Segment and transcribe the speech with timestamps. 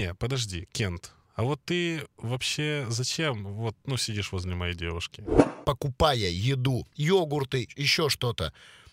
[0.00, 5.24] Не, подожди, Кент, а вот ты вообще зачем вот, ну, сидишь возле моей девушки?
[5.66, 8.52] Покупая еду, йогурты, еще что-то,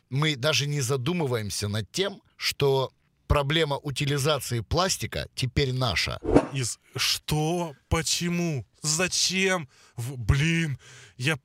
[0.10, 2.92] мы даже не задумываемся над тем, что
[3.28, 6.20] проблема утилизации пластика теперь наша.
[6.54, 7.74] Из что?
[7.90, 8.66] Почему?
[8.82, 9.68] Зачем?
[9.98, 10.78] В- блин,
[11.18, 11.38] я,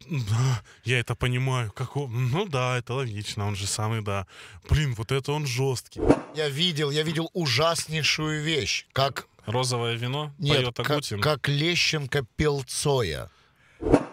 [0.84, 1.72] я это понимаю.
[1.72, 4.26] Как он- ну да, это логично, он же самый, да.
[4.68, 6.00] Блин, вот это он жесткий.
[6.36, 11.21] Я видел, я видел ужаснейшую вещь, как, Розовое вино нет, поет как, Агутин.
[11.21, 13.30] как Лещенко пел Цоя.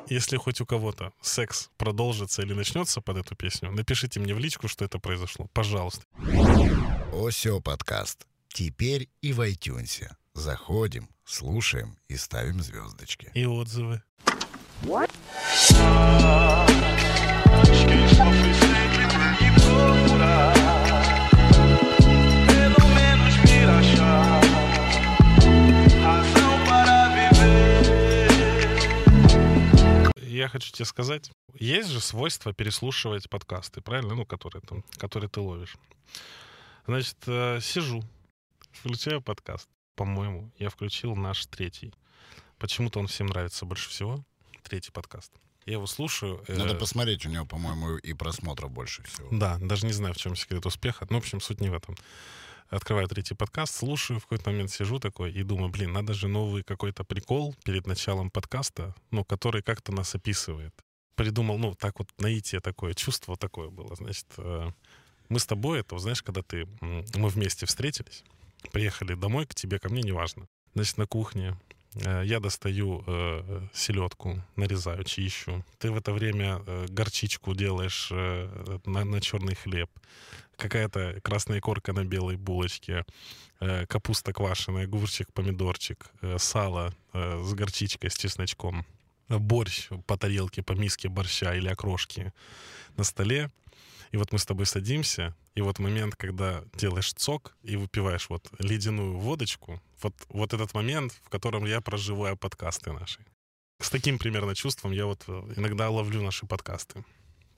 [0.08, 4.67] Если хоть у кого-то секс продолжится или начнется под эту песню, напишите мне в личку,
[4.67, 5.48] что это произошло.
[5.53, 6.03] Пожалуйста.
[7.13, 8.26] Осё подкаст.
[8.48, 10.09] Теперь и в iTunes.
[10.34, 13.31] Заходим, слушаем и ставим звездочки.
[13.36, 14.02] И отзывы.
[14.81, 16.69] Acho
[30.40, 34.16] Я хочу тебе сказать, есть же свойство переслушивать подкасты, правильно?
[34.16, 35.76] Ну, которые, там, которые ты ловишь.
[36.88, 38.02] Значит, э, сижу,
[38.72, 39.67] включаю подкаст.
[39.98, 41.94] По-моему, я включил наш третий.
[42.58, 44.23] Почему-то он всем нравится больше всего.
[44.64, 45.34] Третий подкаст.
[45.66, 46.42] Я его слушаю.
[46.48, 49.28] э, Надо посмотреть, у него, по-моему, и просмотров больше всего.
[49.32, 51.06] Да, даже не знаю, в чем секрет успеха.
[51.10, 51.98] Ну, в общем, суть не в этом.
[52.70, 56.62] Открываю третий подкаст, слушаю, в какой-то момент сижу такой и думаю, блин, надо же новый
[56.62, 60.73] какой-то прикол перед началом подкаста, ну, который как-то нас описывает.
[61.16, 64.70] Придумал, ну, так вот, наитие такое, чувство такое было, значит, э,
[65.30, 68.23] мы с тобой, это, знаешь, когда ты, мы вместе встретились,
[68.72, 70.48] приехали домой к тебе, ко мне, неважно.
[70.76, 71.58] Значит, на кухне
[71.95, 75.66] я достаю э, селедку, нарезаю, чищу.
[75.80, 79.90] Ты в это время э, горчичку делаешь э, на, на черный хлеб.
[80.56, 83.06] Какая-то красная корка на белой булочке,
[83.60, 88.86] э, капуста квашеная, огурчик, помидорчик, э, сало э, с горчичкой, с чесночком,
[89.30, 92.34] э, борщ по тарелке, по миске борща или окрошки
[92.98, 93.49] на столе.
[94.11, 98.47] И вот мы с тобой садимся, и вот момент, когда делаешь цок и выпиваешь вот
[98.59, 103.19] ледяную водочку, вот, вот этот момент, в котором я проживаю подкасты наши.
[103.80, 107.03] С таким примерно чувством я вот э, иногда ловлю наши подкасты.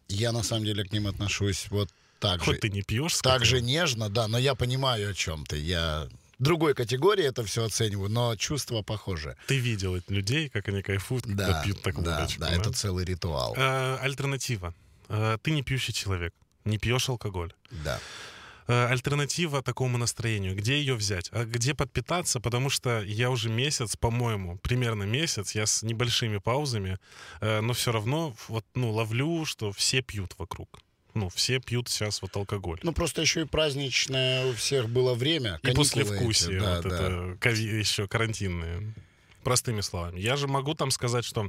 [0.08, 2.46] Я, на самом деле, к ним отношусь вот так же.
[2.46, 5.58] Хоть ты не пьешь, Так же нежно, да, но я понимаю, о чем ты.
[5.58, 6.08] Я
[6.38, 9.36] другой категории это все оцениваю, но чувства похожи.
[9.48, 12.42] ты видел людей, как они кайфуют, когда Да, пьют такую да, водочку.
[12.42, 12.56] да, да?
[12.56, 13.56] это целый ритуал.
[13.58, 14.76] Э, альтернатива.
[15.12, 16.34] Э, ты не пьющий человек,
[16.64, 17.54] не пьешь алкоголь.
[17.84, 18.00] Да.
[18.68, 20.56] Э, альтернатива такому настроению.
[20.56, 21.30] Где ее взять?
[21.34, 22.40] А где подпитаться?
[22.40, 26.98] Потому что я уже месяц, по-моему, примерно месяц, я с небольшими паузами,
[27.42, 30.80] э, но все равно вот, ну, ловлю, что все пьют вокруг.
[31.14, 32.80] Ну, все пьют сейчас вот алкоголь.
[32.84, 35.60] Ну, просто еще и праздничное у всех было время.
[35.64, 36.96] И после вкусия, да, вот да.
[36.96, 38.94] это еще карантинные.
[39.44, 40.20] Простыми словами.
[40.20, 41.48] Я же могу там сказать, что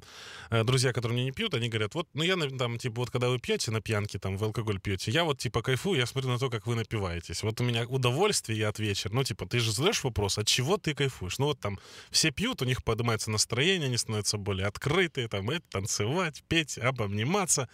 [0.50, 3.28] э, друзья, которые мне не пьют, они говорят, вот, ну я там, типа, вот когда
[3.28, 6.38] вы пьете на пьянке, там, вы алкоголь пьете, я вот, типа, кайфую, я смотрю на
[6.38, 7.42] то, как вы напиваетесь.
[7.42, 9.12] Вот у меня удовольствие от вечера.
[9.12, 11.38] Ну, типа, ты же задаешь вопрос, от чего ты кайфуешь?
[11.38, 11.78] Ну, вот там
[12.10, 17.68] все пьют, у них поднимается настроение, они становятся более открытые, там, это, танцевать, петь, обниматься.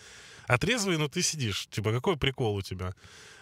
[0.47, 2.95] А трезвый, ну, ты сидишь, типа, какой прикол у тебя?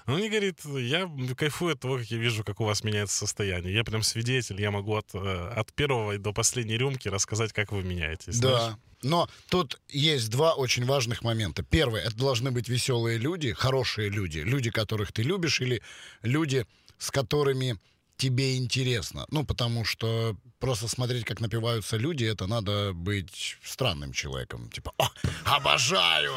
[0.07, 3.75] Он мне говорит, я кайфую от того, как я вижу, как у вас меняется состояние.
[3.75, 7.83] Я прям свидетель, я могу от, э, от первого до последней рюмки рассказать, как вы
[7.83, 8.35] меняетесь.
[8.35, 8.75] знаешь.
[8.75, 8.79] Да.
[9.03, 11.63] Но тут есть два очень важных момента.
[11.63, 15.83] Первый, это должны быть веселые люди, хорошие люди, люди, которых ты любишь, или
[16.23, 16.67] люди,
[16.99, 17.79] с которыми
[18.17, 19.27] тебе интересно.
[19.31, 24.71] Ну, потому что просто смотреть, как напиваются люди, это надо быть странным человеком.
[24.71, 25.09] Типа, о,
[25.45, 26.33] обожаю!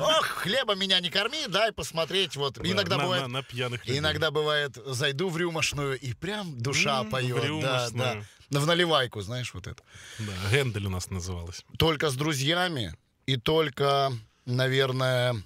[0.00, 2.36] Ох, хлеба меня не корми, дай посмотреть.
[2.36, 3.22] Вот Да, иногда на, бывает...
[3.22, 3.98] на- на пьяных людей.
[3.98, 7.60] Иногда бывает, зайду в рюмошную, и прям душа в поет.
[7.62, 8.22] Да, да.
[8.50, 9.82] В наливайку, знаешь, вот это.
[10.18, 11.64] Да, Гендель у нас называлась.
[11.78, 12.94] Только с друзьями
[13.26, 14.12] и только,
[14.46, 15.42] наверное,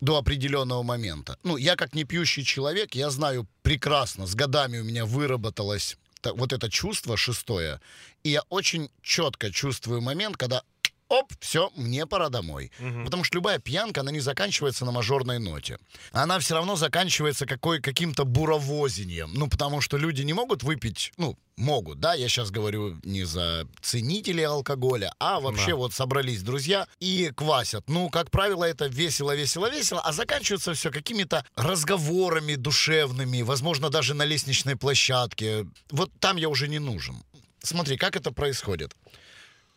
[0.00, 1.36] до определенного момента.
[1.44, 6.32] Ну, я как не пьющий человек, я знаю прекрасно, с годами у меня выработалось та-
[6.32, 7.80] вот это чувство шестое,
[8.24, 10.62] и я очень четко чувствую момент, когда
[11.10, 12.70] оп, все, мне пора домой.
[13.04, 15.78] Потому что любая пьянка, она не заканчивается на мажорной ноте.
[16.12, 19.30] Она все равно заканчивается какой, каким-то буровозением.
[19.34, 23.66] Ну, потому что люди не могут выпить, ну, могут, да, я сейчас говорю не за
[23.82, 25.76] ценителей алкоголя, а вообще Да.
[25.76, 27.84] вот собрались друзья и квасят.
[27.88, 34.14] Ну, как правило, это весело, весело, весело, а заканчивается все какими-то разговорами душевными, возможно, даже
[34.14, 35.66] на лестничной площадке.
[35.90, 37.16] Вот там я уже не нужен.
[37.62, 38.96] Смотри, как это происходит.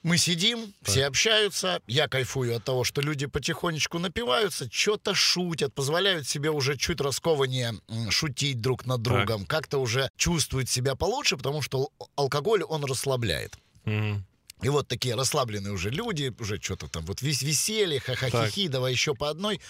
[0.03, 6.27] Мы сидим, все общаются, я кайфую от того, что люди потихонечку напиваются, что-то шутят, позволяют
[6.27, 7.73] себе уже чуть раскованнее
[8.09, 13.57] шутить друг над другом, как-то уже чувствуют себя получше, потому что ал- алкоголь, он расслабляет.
[13.85, 14.25] Мгм.
[14.61, 19.15] И вот такие расслабленные уже люди, уже что-то там, вот весь веселье, ха-ха-хи-хи, давай еще
[19.15, 19.61] по одной.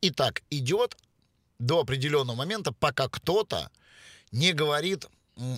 [0.00, 0.96] И так идет
[1.60, 3.70] до определенного момента, пока кто-то
[4.32, 5.06] не говорит,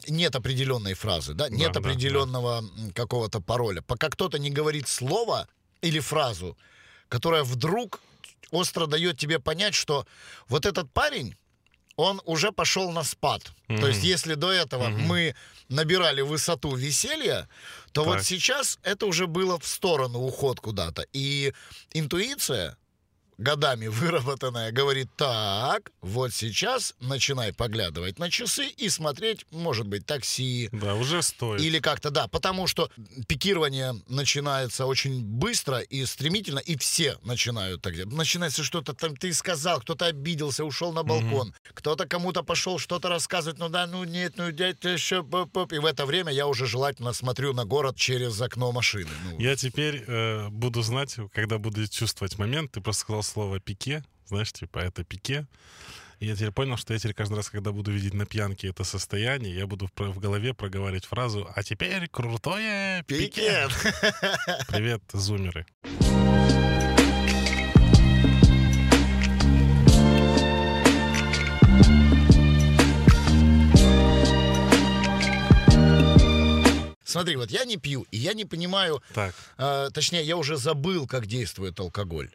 [0.08, 1.88] нет определенной фразы, да, нет да, да.
[1.88, 3.82] определенного м, какого-то пароля.
[3.82, 5.48] Пока кто-то не говорит слово
[5.80, 6.56] или фразу,
[7.08, 8.00] которая вдруг
[8.50, 10.06] остро дает тебе понять, что
[10.48, 11.36] вот этот парень,
[11.96, 13.52] он уже пошел на спад.
[13.68, 15.34] То есть, если до этого мы
[15.68, 17.48] набирали высоту веселья,
[17.92, 18.24] то вот Так.
[18.24, 21.06] сейчас это уже было в сторону уход куда-то.
[21.12, 21.52] И
[21.92, 22.76] интуиция,
[23.42, 30.68] годами выработанная, говорит, так, вот сейчас начинай поглядывать на часы и смотреть, может быть, такси,
[30.72, 31.60] Да, уже стоит.
[31.60, 32.90] или как-то, да, потому что
[33.28, 38.12] пикирование начинается очень быстро и стремительно, и все начинают так делать.
[38.12, 43.58] Начинается что-то там, ты сказал, кто-то обиделся, ушел на балкон, кто-то кому-то пошел что-то рассказывать,
[43.58, 45.16] ну да, ну нет, ну дядь, еще,
[45.70, 49.10] и в это время я уже желательно смотрю на город через окно машины.
[49.30, 52.72] Ну, Я теперь э, буду знать, когда буду чувствовать момент.
[52.72, 55.46] Ты просто сказал слово «пике», знаешь, типа это «пике».
[56.20, 58.84] И я теперь понял, что я теперь каждый раз, когда буду видеть на пьянке это
[58.84, 63.68] состояние, я буду в, в голове проговаривать фразу «А теперь крутое пике».
[64.68, 65.66] Привет, зумеры.
[77.04, 81.06] Смотри, вот я не пью, и я не понимаю, Так, э, точнее, я уже забыл,
[81.06, 82.30] как действует алкоголь.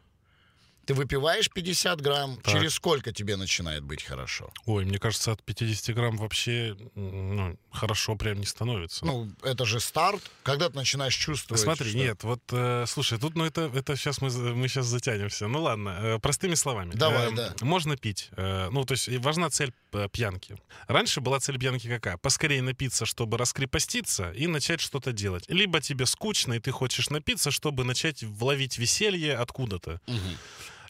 [0.88, 2.54] Ты выпиваешь 50 грамм, Так.
[2.54, 4.54] через сколько тебе начинает быть хорошо?
[4.66, 9.06] ой, мне кажется, от 50 грамм вообще ну, хорошо прям не становится.
[9.06, 11.62] Ну, это же старт, когда ты начинаешь чувствовать.
[11.62, 15.48] Смотри, что- нет, вот, э, слушай, тут, ну, это, это сейчас мы, мы сейчас затянемся.
[15.48, 16.94] Ну, ладно, э, простыми словами.
[16.94, 17.54] Давай, Эм, да.
[17.60, 18.30] Можно пить.
[18.38, 20.56] э, ну, то есть важна цель э, пьянки.
[20.88, 22.16] Раньше была цель пьянки какая?
[22.16, 25.44] Поскорее напиться, чтобы раскрепоститься и начать что-то делать.
[25.50, 30.00] Либо тебе скучно, и ты хочешь напиться, чтобы начать вловить веселье откуда-то.
[30.08, 30.38] Мгм.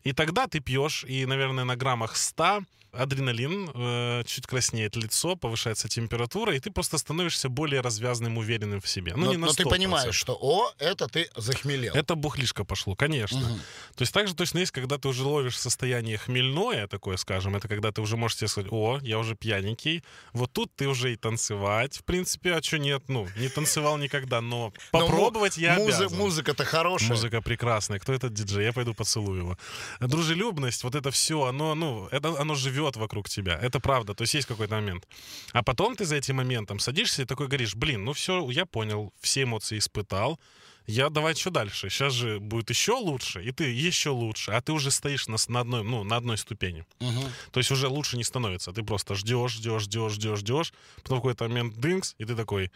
[0.03, 2.61] И тогда ты пьешь, и, наверное, на граммах 100
[2.97, 8.87] адреналин, э, чуть краснеет лицо, повышается температура, и ты просто становишься более развязным, уверенным в
[8.87, 9.13] себе.
[9.15, 9.69] Ну, но, не на но ты 100%.
[9.69, 11.93] понимаешь, что о, это ты захмелел.
[11.93, 13.39] Это бухлишко пошло, конечно.
[13.39, 13.59] Мгм.
[13.95, 17.91] То есть также точно есть, когда ты уже ловишь состояние хмельное, такое, скажем, это когда
[17.91, 20.03] ты уже можешь себе сказать, о, я уже пьяненький.
[20.33, 23.03] Вот тут ты уже и танцевать, в принципе, а что нет?
[23.07, 26.17] Ну, не танцевал никогда, но Но попробовать я музы- обязан.
[26.17, 27.09] Музыка-то хорошая.
[27.09, 27.99] Музыка прекрасная.
[27.99, 28.65] Кто этот диджей?
[28.65, 29.57] Я пойду поцелую его.
[29.99, 33.59] Дружелюбность, вот это все, оно, ну, это, оно живет вокруг тебя.
[33.61, 34.13] Это правда.
[34.13, 35.07] То есть есть какой-то момент.
[35.51, 39.13] А потом ты за этим моментом садишься и такой говоришь, блин, ну все, я понял,
[39.19, 40.39] все эмоции испытал.
[40.85, 41.89] Я давай что дальше?
[41.89, 45.59] Сейчас же будет еще лучше, и ты еще лучше, а ты уже стоишь на, на
[45.59, 46.85] одной, ну, на одной ступени.
[47.01, 47.23] Мгм.
[47.51, 48.71] То есть уже лучше не становится.
[48.71, 50.73] Ты просто ждешь, ждешь, ждешь, ждешь, ждешь.
[51.03, 52.71] Потом в какой-то момент дынкс, и ты такой,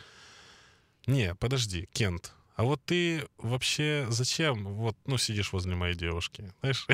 [1.08, 6.86] не, подожди, Кент, а вот ты вообще зачем вот, ну, сидишь возле моей девушки, знаешь?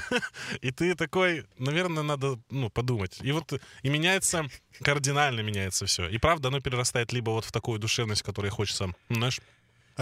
[0.60, 3.18] И ты такой, наверное, надо, ну, подумать.
[3.20, 3.52] И вот
[3.82, 4.46] и меняется,
[4.82, 6.08] кардинально меняется все.
[6.08, 9.40] И правда, оно перерастает либо вот в такую душевность, которой хочется, знаешь,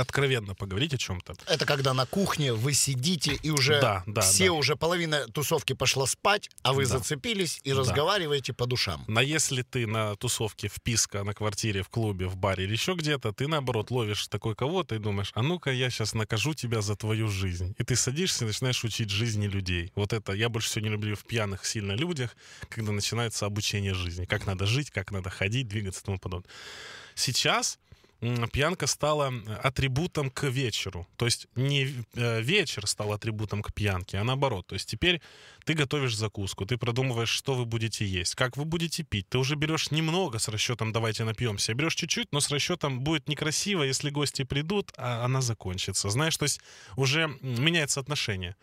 [0.00, 1.34] откровенно поговорить о чем-то.
[1.46, 4.52] Это когда на кухне вы сидите и уже Да, да, все да.
[4.52, 6.98] уже половина тусовки пошла спать, а вы Да.
[6.98, 7.80] зацепились и Да.
[7.80, 9.04] разговариваете по душам.
[9.08, 12.94] Но если ты на тусовке в писка, на квартире, в клубе, в баре или еще
[12.94, 16.96] где-то, ты наоборот ловишь такой кого-то и думаешь, а ну-ка я сейчас накажу тебя за
[16.96, 17.74] твою жизнь.
[17.78, 19.92] И ты садишься и начинаешь учить жизни людей.
[19.94, 22.36] Вот это я больше всего не люблю в пьяных сильно людях,
[22.68, 24.24] когда начинается обучение жизни.
[24.26, 26.50] Как надо жить, как надо ходить, двигаться и тому подобное.
[27.14, 27.78] Сейчас
[28.20, 29.32] пьянка стала
[29.62, 31.06] атрибутом к вечеру.
[31.16, 34.66] То есть не э, вечер стал атрибутом к пьянке, а наоборот.
[34.66, 35.20] То есть теперь
[35.68, 39.28] ты готовишь закуску, ты продумываешь, что вы будете есть, как вы будете пить.
[39.28, 43.82] Ты уже берешь немного с расчетом «давайте напьемся», берешь чуть-чуть, но с расчетом будет некрасиво,
[43.82, 46.08] если гости придут, а она закончится.
[46.08, 46.60] Знаешь, то есть
[46.96, 48.56] уже меняется отношение.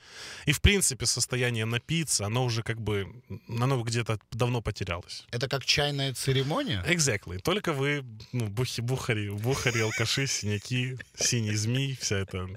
[0.48, 5.28] И, в принципе, состояние напиться, оно уже как бы, оно где-то давно потерялось.
[5.30, 6.84] Это как чайная церемония?
[6.88, 7.38] Exactly.
[7.38, 12.48] Только вы, ну, бухи, бухари, бухари, алкаши, синяки, синий змей, вся эта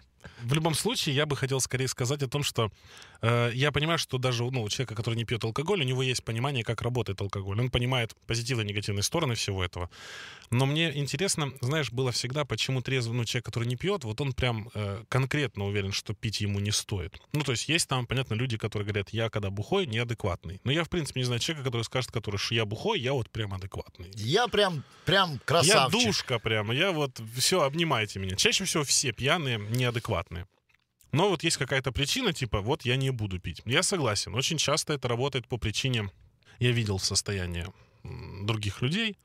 [0.42, 2.70] в любом случае, я бы хотел скорее сказать о том, что
[3.22, 6.24] э, я понимаю, что даже ну, у человека, который не пьет алкоголь, у него есть
[6.24, 7.60] понимание, как работает алкоголь.
[7.60, 9.90] Он понимает позитивные и негативные стороны всего этого.
[10.50, 14.32] Но мне интересно, знаешь, было всегда, почему трезвый ну, человек, который не пьет, вот он
[14.32, 17.20] прям э, конкретно уверен, что пить ему не стоит.
[17.32, 20.60] Ну, то есть есть там, понятно, люди, которые говорят, я когда бухой, неадекватный.
[20.64, 23.30] Но я, в принципе, не знаю человека, который скажет, который, что я бухой, я вот
[23.30, 24.10] прям адекватный.
[24.14, 26.00] Я прям, прям Я красавчик.
[26.00, 28.36] душка прямо, я вот, все, обнимайте меня.
[28.36, 30.17] Чаще всего все пьяные, неадекватные.
[31.12, 33.62] Но вот есть какая-то причина, типа, вот я не буду пить.
[33.64, 36.10] Я согласен, очень часто это работает по причине,
[36.58, 37.72] я видел состояние
[38.04, 39.16] других людей,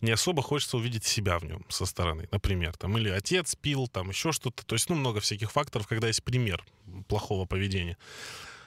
[0.00, 4.10] не особо хочется увидеть себя в нем со стороны, например, там, или отец пил, там,
[4.10, 6.64] еще что-то, то есть, ну, много всяких факторов, когда есть пример
[7.08, 7.96] плохого поведения.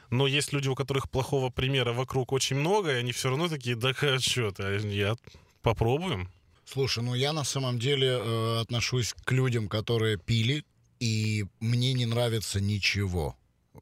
[0.10, 3.76] Но есть люди, у которых плохого примера вокруг очень много, и они все равно такие,
[3.76, 5.16] да что ты, я
[5.62, 6.32] попробуем.
[6.66, 10.64] Слушай, ну я на самом деле э, отношусь к людям, которые пили,
[11.00, 13.36] и мне не нравится ничего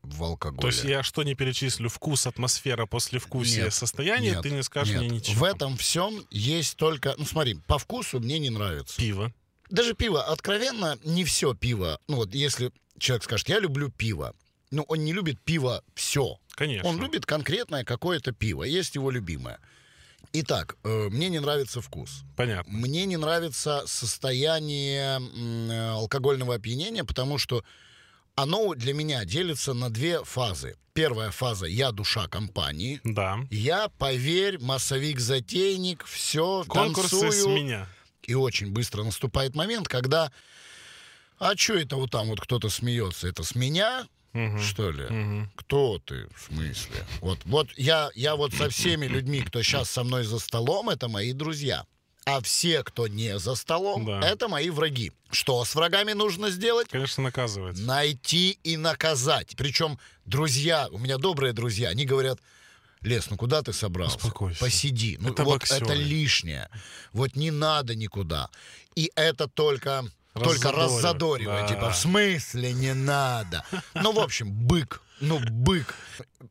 [0.04, 0.62] в алкоголе.
[0.62, 4.94] То есть я что не перечислю, вкус, атмосфера, послевкусие, Нет, состояние, Нет, ты не скажешь
[4.94, 5.04] нет.
[5.04, 5.40] мне ничего.
[5.40, 7.16] В этом всем есть только...
[7.18, 8.98] Ну смотри, по вкусу мне не нравится.
[8.98, 9.34] Пиво.
[9.70, 12.00] Даже пиво, откровенно, не все пиво.
[12.08, 14.36] Ну вот если человек скажет, я люблю пиво,
[14.72, 16.38] но он не любит пиво все.
[16.52, 16.88] Конечно.
[16.88, 19.60] Он любит конкретное какое-то пиво, есть его любимое.
[20.38, 22.24] Итак, э, мне не нравится вкус.
[22.36, 22.72] Понятно.
[22.74, 27.64] Мне не нравится состояние э, алкогольного опьянения, потому что
[28.36, 30.76] оно для меня делится на две фазы.
[30.94, 33.40] Первая фаза «я душа компании», Да.
[33.50, 37.32] я, поверь, массовик-затейник, все, Конкурсы танцую.
[37.32, 37.88] с меня.
[38.24, 40.32] И очень быстро наступает момент, когда...
[41.38, 43.28] А что это вот там вот кто-то смеется?
[43.28, 44.60] Это с меня, Мгм.
[44.62, 45.06] что ли?
[45.06, 45.52] Мгм.
[45.56, 47.06] Кто ты, в смысле?
[47.22, 51.08] Вот, вот я, я вот со всеми людьми, кто сейчас со мной за столом, это
[51.08, 51.86] мои друзья.
[52.28, 54.20] А все, кто не за столом, Да.
[54.20, 55.12] это мои враги.
[55.32, 56.88] Что с врагами нужно сделать?
[56.90, 57.78] Конечно, наказывать.
[57.80, 59.56] Найти и наказать.
[59.56, 62.40] Причем друзья, у меня добрые друзья, они говорят,
[63.02, 64.18] Лес, ну куда ты собрался?
[64.18, 64.60] Успокойся.
[64.60, 65.18] Посиди.
[65.22, 65.86] Ну Это вот боксеры.
[65.86, 66.70] это лишнее.
[67.14, 68.50] Вот не надо никуда.
[68.96, 70.04] И это только
[70.44, 71.68] только раззадоривает.
[71.68, 71.74] да.
[71.74, 73.64] Типа, в смысле не надо?
[73.94, 75.02] Ну, в общем, бык.
[75.22, 75.96] Ну, бык.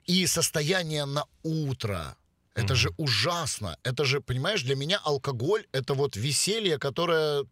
[0.07, 2.17] И состояние на утро.
[2.55, 3.77] Это же ужасно.
[3.83, 7.45] Это же, понимаешь, для меня алкоголь— это вот веселье, которое...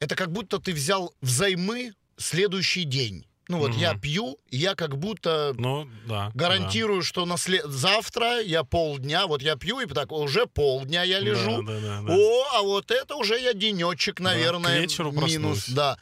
[0.00, 3.27] Это как будто ты взял взаймы следующий день.
[3.48, 3.78] Ну вот Мгм.
[3.78, 6.30] я пью, и я как будто Ну, да.
[6.34, 11.18] гарантирую, что на след- завтра я полдня, вот я пью, и так уже полдня я
[11.20, 11.24] да.
[11.24, 11.62] лежу.
[11.62, 12.14] Да, да, да, да.
[12.14, 15.32] О, а вот это уже я денечек, наверное, к вечеру минус.
[15.64, 15.68] проснусь.
[15.74, 15.96] Да.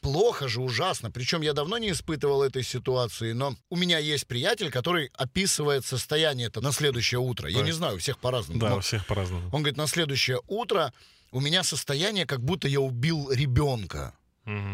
[0.00, 1.10] Плохо же, ужасно.
[1.10, 6.46] Причем я давно не испытывал этой ситуации, но у меня есть приятель, который описывает состояние
[6.46, 7.48] это на следующее утро.
[7.50, 7.64] Я Да.
[7.64, 8.60] не знаю, у всех по-разному.
[8.60, 9.42] Да, у всех по-разному.
[9.52, 10.92] Он говорит, на следующее утро
[11.32, 14.14] у меня состояние, как будто я убил ребенка.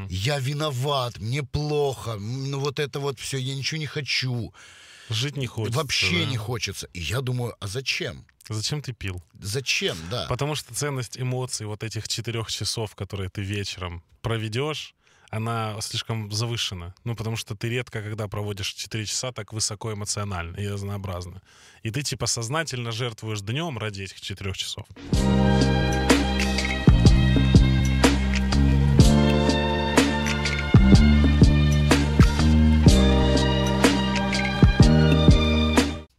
[0.09, 4.53] Я виноват, мне плохо, ну вот это вот все, я ничего не хочу.
[5.09, 5.79] Жить не хочется.
[5.79, 6.31] Вообще да.
[6.31, 6.89] не хочется.
[6.93, 8.25] И я думаю, а зачем?
[8.49, 9.23] Зачем ты пил?
[9.41, 10.27] Зачем, да.
[10.29, 14.95] Потому что ценность эмоций вот этих четырех часов, которые ты вечером проведешь,
[15.31, 16.95] она слишком завышена.
[17.05, 21.41] Ну, потому что ты редко, когда проводишь 4 часа так высоко эмоционально и разнообразно.
[21.83, 24.87] И ты типа сознательно жертвуешь днем ради этих четырех часов.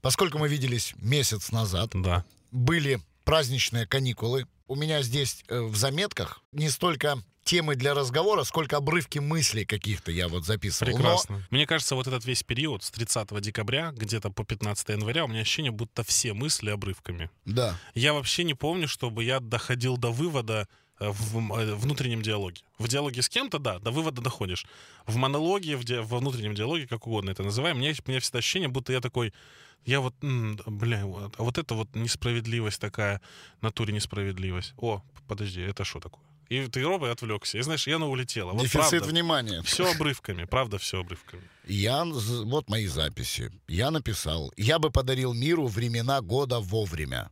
[0.03, 2.23] Поскольку мы виделись месяц назад, Да.
[2.51, 4.45] были праздничные каникулы.
[4.67, 10.11] У меня здесь э, в заметках не столько темы для разговора, сколько обрывки мыслей каких-то
[10.11, 10.91] я вот записывал.
[10.91, 11.47] Но Прекрасно.
[11.51, 15.41] Мне кажется, вот этот весь период с 30 декабря где-то по 15 января у меня
[15.41, 17.29] ощущение, будто все мысли обрывками.
[17.45, 20.67] да, Я вообще не помню, чтобы я доходил до вывода
[20.99, 22.61] э, в э, внутреннем диалоге.
[22.77, 24.65] В диалоге с кем-то, да, до вывода доходишь.
[25.05, 28.19] В монологе, в ди- во внутреннем диалоге, как угодно это называем, у меня, у меня
[28.21, 29.33] всегда ощущение, будто я такой,
[29.85, 33.21] я вот, бля, вот, а вот это вот несправедливость такая,
[33.61, 34.73] натуре несправедливость.
[34.77, 36.23] О, подожди, это что такое?
[36.49, 37.57] И ты робой отвлекся.
[37.57, 38.51] И знаешь, я на улетела.
[38.51, 39.61] Вот дефицит правда, внимания.
[39.63, 41.41] все обрывками, правда, все обрывками.
[41.65, 43.51] Я, вот мои записи.
[43.67, 47.31] Я написал, я бы подарил миру времена года вовремя.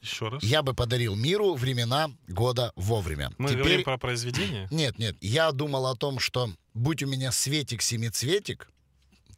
[0.00, 0.42] Еще раз.
[0.42, 3.32] Я бы подарил миру времена года вовремя.
[3.36, 3.62] Мы Теперь...
[3.62, 4.66] говорим про произведение.
[4.70, 8.70] Нет, нет, я думал о том, что будь у меня Светик-семицветик,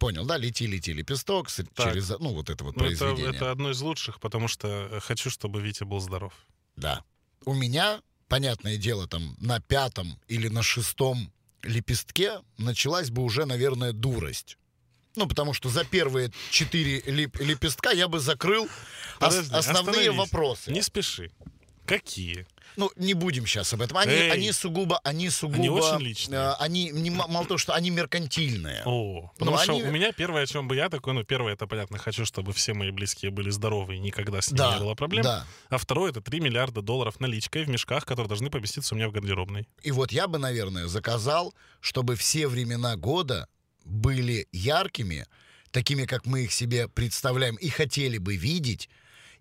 [0.03, 3.37] понял, да, лети-лети лепесток с- через, ну, вот это вот Ну, это, произведение.
[3.37, 6.33] это одно из лучших, потому что э, хочу, чтобы Витя был здоров.
[6.77, 7.03] Да.
[7.45, 11.33] У меня, понятное дело, там на пятом или на шестом
[11.63, 14.59] лепестке началась бы уже, наверное, дурость.
[15.15, 18.71] Ну, потому что за первые четыре леп- лепестка я бы закрыл ос-
[19.21, 20.19] Подожди, основные остановись.
[20.19, 20.73] вопросы.
[20.73, 21.31] Не спеши.
[21.87, 22.47] Какие?
[22.77, 23.97] Ну, не будем сейчас об этом.
[23.99, 24.31] Они, Эй.
[24.31, 25.71] они сугубо, они сугубо...
[25.81, 26.41] очень личные.
[26.41, 28.83] э, Они, не, мало того, что они меркантильные.
[28.87, 31.67] О, потому что они- у меня первое, о чем бы я такой, ну, первое, это
[31.67, 34.95] понятно, хочу, чтобы все мои близкие были здоровы и никогда с ними Да, не было
[34.95, 35.23] проблем.
[35.25, 35.47] да.
[35.69, 39.13] А второе, это 3 миллиарда долларов наличкой в мешках, которые должны поместиться у меня в
[39.13, 39.69] гардеробной.
[39.83, 43.49] И вот я бы, наверное, заказал, чтобы все времена года
[43.85, 45.27] были яркими,
[45.71, 48.89] такими, как мы их себе представляем и хотели бы видеть,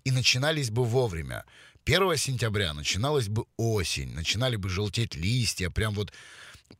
[0.03, 1.45] и начинались бы вовремя.
[1.85, 6.11] 1 сентября начиналась бы осень, начинали бы желтеть листья, прям вот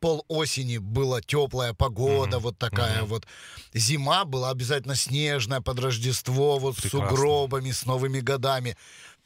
[0.00, 3.06] пол осени была теплая погода, Мгм, вот такая мгм.
[3.08, 3.26] вот.
[3.74, 7.08] Зима была обязательно снежная под Рождество, вот с Прекрасно.
[7.10, 8.76] сугробами, с Новыми годами.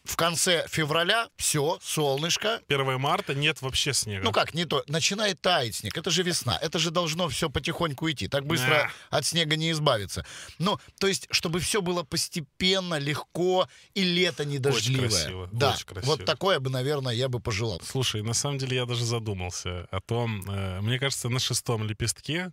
[0.06, 4.24] В конце февраля все, солнышко, 1 марта нет вообще снега.
[4.24, 4.84] ну как, не то.
[4.88, 5.96] Начинает таять снег.
[5.96, 6.58] Это же весна.
[6.62, 8.28] Это же должно все потихоньку идти.
[8.28, 10.24] Так быстро от снега не избавиться.
[10.58, 15.08] Ну, то есть, чтобы все было постепенно, легко и лето не дождливое.
[15.08, 16.12] красиво, Да, очень красиво.
[16.12, 17.80] вот такое бы, наверное, я бы пожелал.
[17.84, 22.52] Слушай, на самом деле я даже задумался о том, э, мне кажется, на шестом лепестке,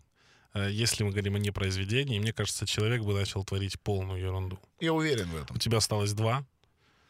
[0.54, 4.60] э, если мы говорим о непроизведении, мне кажется, человек бы начал творить полную ерунду.
[4.80, 5.56] Я уверен в этом.
[5.56, 6.46] У тебя осталось два,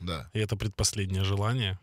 [0.03, 0.29] Да.
[0.33, 1.79] и это предпоследнее желание,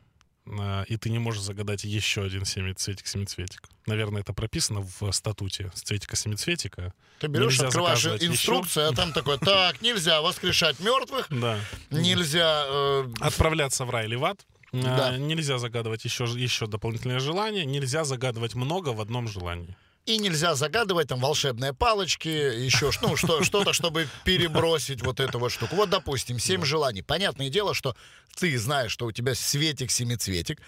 [0.46, 3.68] э, и ты не можешь загадать еще один семицветик-семицветик.
[3.86, 6.92] Наверное, это прописано в статуте цветика-семицветика.
[7.18, 11.58] Ты берешь, Нельзя открываешь инструкцию, а там такое, так, нельзя воскрешать мертвых, Да.
[11.90, 12.64] нельзя...
[12.66, 14.44] э, Отправляться в рай или в ад.
[14.72, 15.16] Да.
[15.18, 17.64] Нельзя загадывать еще, еще дополнительное желание.
[17.64, 19.76] Нельзя загадывать много в одном желании.
[20.10, 25.52] И нельзя загадывать там волшебные палочки, еще ну, что, что-то, чтобы перебросить вот эту вот
[25.52, 25.76] штуку.
[25.76, 27.02] Вот, допустим, семь желаний.
[27.02, 27.94] Понятное дело, что
[28.34, 30.60] ты знаешь, что у тебя светик-семицветик.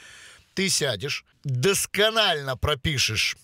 [0.55, 3.37] Ты сядешь, досконально пропишешь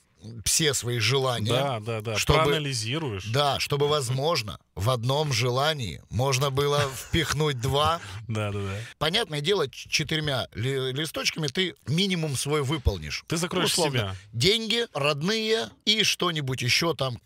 [0.45, 1.51] все свои желания.
[1.53, 2.17] Да, да, да.
[2.19, 3.25] Чтобы- Проанализируешь.
[3.27, 8.01] Да, чтобы, возможно, в одном желании можно было впихнуть два.
[8.29, 8.75] Да, да, да.
[8.99, 13.25] Понятное дело, четырьмя ли- листочками ты минимум свой выполнишь.
[13.27, 14.17] Ты закроешь Условно, себя.
[14.33, 17.19] деньги, родные и что-нибудь еще там.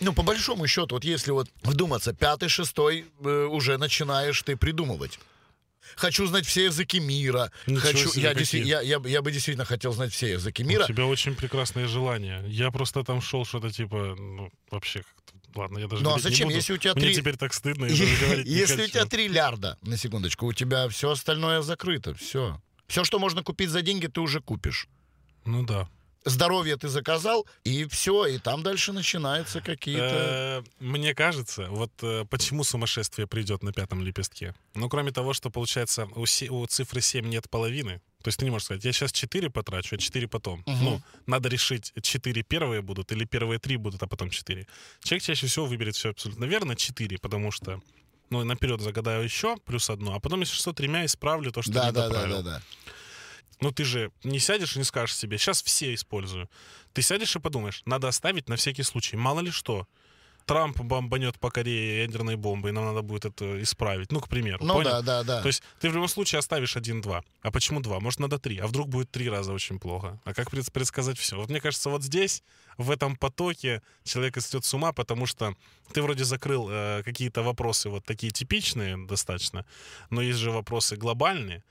[0.00, 5.18] Ну, по большому счету, вот если вот вдуматься, пятый, шестой э, уже начинаешь ты придумывать.
[5.96, 7.50] Хочу знать все языки мира.
[7.66, 8.64] Ничего Хочу, я, какие.
[8.64, 10.86] я, я, бы- я бы действительно хотел знать все языки У мира.
[10.86, 12.44] тебя очень прекрасные желания.
[12.48, 15.58] Я просто там шел что-то типа, ну, вообще как-то...
[15.60, 16.56] Ладно, я даже Ну, а зачем, буду.
[16.56, 19.76] если у тебя Мне три- теперь так стыдно, я даже говорить Если у тебя триллиарда,
[19.82, 22.14] на секундочку, у тебя все остальное закрыто.
[22.14, 22.60] Все.
[22.86, 24.86] Все, что можно купить за деньги, ты уже купишь.
[25.44, 25.88] Ну да.
[26.24, 30.62] Здоровье ты заказал, и все, и там дальше начинаются какие-то...
[30.80, 34.54] Э, Мне кажется, вот э, почему сумасшествие придет на пятом лепестке.
[34.74, 38.02] Ну, кроме того, что, получается, у, у цифры 7 нет половины.
[38.22, 40.62] То есть ты не можешь сказать, я сейчас 4 потрачу, а 4 потом.
[40.66, 40.84] Мгм.
[40.84, 44.66] Ну, надо решить, 4 первые будут или первые 3 будут, а потом 4.
[45.02, 47.80] Человек чаще всего выберет все абсолютно верно, 4, потому что
[48.28, 51.86] ну, наперед загадаю еще, плюс одно, а потом, если что, тремя исправлю то, что Да,
[51.86, 52.42] не да, да, доправил.
[52.42, 52.62] да, да.
[53.60, 56.48] Ну, ты же не сядешь и не скажешь себе, сейчас все использую.
[56.92, 59.86] Ты сядешь и подумаешь, надо оставить на всякий случай, мало ли что.
[60.46, 64.12] Трамп бомбанет по Корее ядерной бомбой, и нам надо будет это исправить.
[64.12, 64.58] Ну, к примеру.
[64.64, 64.90] Ну понял?
[64.90, 65.40] да, да, да.
[65.42, 67.22] То есть ты в любом случае оставишь один-два.
[67.42, 68.00] А почему два?
[68.00, 68.58] Может, надо три.
[68.58, 70.20] А вдруг будет три раза очень плохо?
[70.24, 71.36] А как пред- предсказать все?
[71.36, 72.42] Вот мне кажется, вот здесь,
[72.76, 75.54] в этом потоке, человек сойдет с ума, потому что
[75.92, 79.64] ты вроде закрыл э, какие-то вопросы вот такие типичные достаточно,
[80.10, 81.62] но есть же вопросы глобальные.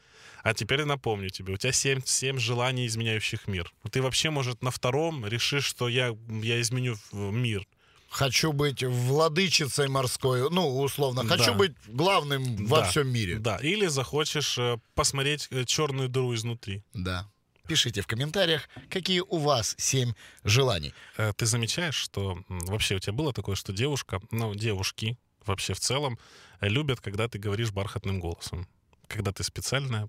[0.43, 3.73] А теперь я напомню тебе, у тебя семь, семь желаний, изменяющих мир.
[3.91, 7.67] Ты вообще, может, на втором решишь, что я, я изменю мир.
[8.09, 11.23] Хочу быть владычицей морской, ну, условно.
[11.27, 11.53] Хочу Да.
[11.53, 12.83] быть главным во Да.
[12.89, 13.37] всем мире.
[13.37, 16.83] Да, или захочешь э, посмотреть э, черную дыру изнутри.
[16.93, 17.29] Да.
[17.67, 20.93] Пишите в комментариях, какие у вас семь желаний.
[21.17, 25.79] Э, Ты замечаешь, что вообще у тебя было такое, что девушка, ну, девушки вообще в
[25.79, 26.17] целом
[26.61, 28.67] любят, когда ты говоришь бархатным голосом.
[29.09, 30.07] Когда ты специально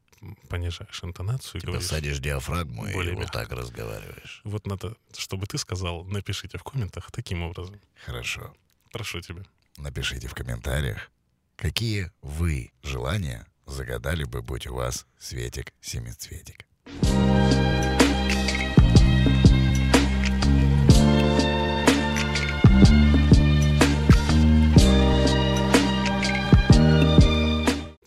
[0.49, 1.89] понижаешь интонацию и говоришь.
[1.89, 3.39] Посадишь диафрагму и Более вот мягко.
[3.39, 4.43] так разговариваешь.
[4.45, 7.81] Вот надо, чтобы ты сказал, напишите в комментах таким образом.
[8.05, 8.55] Хорошо.
[8.93, 9.43] Прошу тебя.
[9.79, 11.11] Напишите в комментариях,
[11.57, 15.73] какие вы желания загадали бы, будь у вас Светик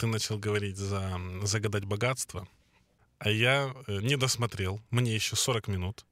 [0.04, 2.46] Ты начал говорить за загадать богатство,
[3.20, 4.82] а я э, не досмотрел.
[4.90, 6.06] Мне еще 40 минут.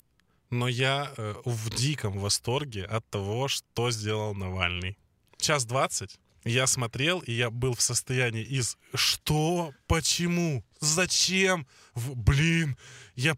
[0.50, 4.98] Но я э, в диком восторге от того, что сделал Навальный.
[5.36, 9.74] Час 20 я смотрел, и я был в состоянии из «Что?
[9.88, 10.64] Почему?
[10.80, 11.68] Зачем?
[11.94, 12.78] В- блин,
[13.16, 13.36] я,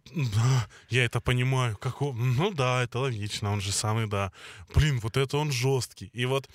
[0.89, 1.75] я это понимаю.
[1.77, 4.31] Как он- ну да, это логично, он же самый, да.
[4.75, 6.11] Блин, вот это он жесткий.
[6.13, 6.47] И вот,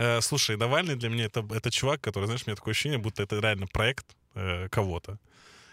[0.00, 3.22] э, слушай, Навальный для меня это, это чувак, который, знаешь, у меня такое ощущение, будто
[3.22, 5.18] это реально проект э, кого-то.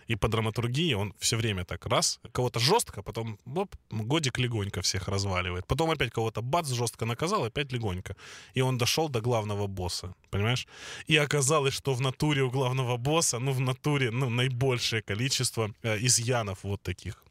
[0.09, 5.09] И по драматургии он все время так раз, кого-то жестко, потом оп, годик легонько всех
[5.09, 5.65] разваливает.
[5.67, 8.15] Потом опять кого-то бац, жестко наказал, опять легонько.
[8.55, 10.67] И он дошел до главного босса, понимаешь?
[11.07, 15.97] И оказалось, что в натуре у главного босса, ну, в натуре, ну, наибольшее количество э,
[15.99, 17.23] изъянов вот таких.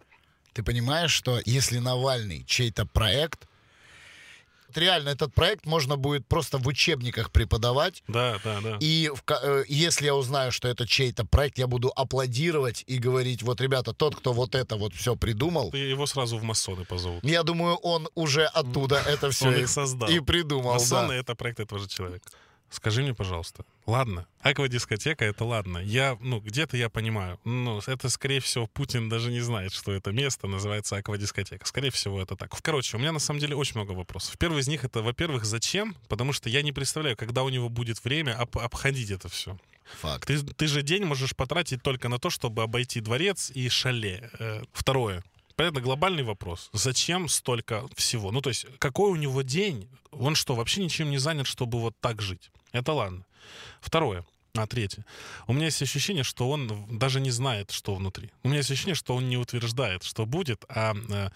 [0.53, 3.49] Ты понимаешь, что если Навальный чей-то проект,
[4.75, 8.77] реально этот проект можно будет просто в учебниках преподавать, Да, да, да.
[8.81, 13.43] И в э, если я узнаю, что это чей-то проект, я буду аплодировать и говорить,
[13.43, 17.25] вот, ребята, тот, кто вот это вот все придумал, Его сразу в масоны позовут.
[17.25, 20.09] я думаю, он уже оттуда это все и, создал.
[20.09, 20.75] и придумал.
[20.75, 22.29] Масоны да.— это проект этого же человека.
[22.69, 25.79] Скажи мне, пожалуйста, ладно, аквадискотека— это ладно.
[25.79, 27.39] Я, ну, где-то я понимаю.
[27.45, 31.65] Ну, это, скорее всего, Путин даже не знает, что это место называется аквадискотека.
[31.65, 32.51] Скорее всего, это так.
[32.63, 34.37] Короче, у меня на самом деле очень много вопросов.
[34.37, 35.97] Первый из них— это, во-первых, зачем?
[36.09, 39.57] Потому что я не представляю, когда у него будет время об- обходить это все.
[40.01, 40.27] Факт.
[40.27, 44.29] Ты, ты же день можешь потратить только на то, чтобы обойти дворец и шале.
[44.41, 45.23] Э, Второе.
[45.55, 46.69] Понятно, глобальный вопрос.
[46.73, 48.31] Зачем столько всего?
[48.33, 49.89] Ну, то есть, какой у него день?
[50.11, 52.51] Он что, вообще ничем не занят, чтобы вот так жить?
[52.79, 53.25] Это ладно.
[53.81, 54.25] Второе.
[54.55, 55.05] А третье.
[55.47, 58.31] У меня есть ощущение, что он даже не знает, что внутри.
[58.43, 61.29] У меня есть ощущение, что он не утверждает, что будет, а э,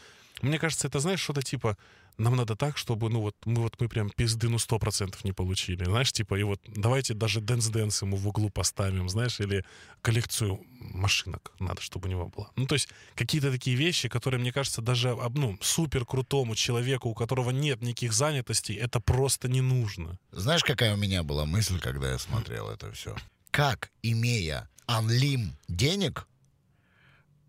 [0.43, 1.77] мне кажется, это, знаешь, что-то типа
[2.21, 5.33] нам надо так, чтобы, ну вот, мы вот мы прям пизды, ну, сто процентов не
[5.33, 5.85] получили.
[5.85, 9.65] Знаешь, типа, и вот давайте даже dance-dance ему в углу поставим, знаешь, или
[10.03, 12.51] коллекцию машинок надо, чтобы у него была.
[12.57, 17.15] Ну, то есть какие-то такие вещи, которые, мне кажется, даже, ну, супер крутому человеку, у
[17.15, 20.19] которого нет никаких занятостей, это просто не нужно.
[20.31, 23.17] Знаешь, какая у меня была мысль, когда я смотрел это все?
[23.51, 26.27] Как, имея анлим денег,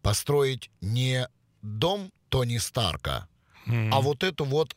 [0.02, 1.28] построить не
[1.62, 3.28] дом Тони Старка,
[3.67, 4.76] а вот эту вот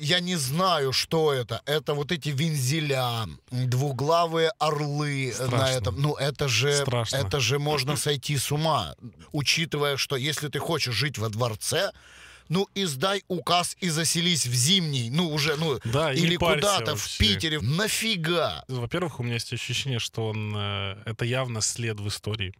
[0.00, 1.60] я не знаю, что это.
[1.66, 5.76] Это вот эти вензеля, двуглавые орлы на Страшно.
[5.78, 6.00] этом.
[6.00, 7.16] Ну, это же, Страшно.
[7.16, 8.94] это же можно сойти с ума,
[9.32, 11.92] учитывая, что если ты хочешь жить во дворце,
[12.48, 17.18] ну, издай указ и заселись в зимний, ну, уже, ну, Да, или куда-то в.
[17.18, 17.60] Питере.
[17.60, 18.64] Нафига?
[18.68, 22.54] Во-первых, у меня есть ощущение, что он э, это явно след в истории.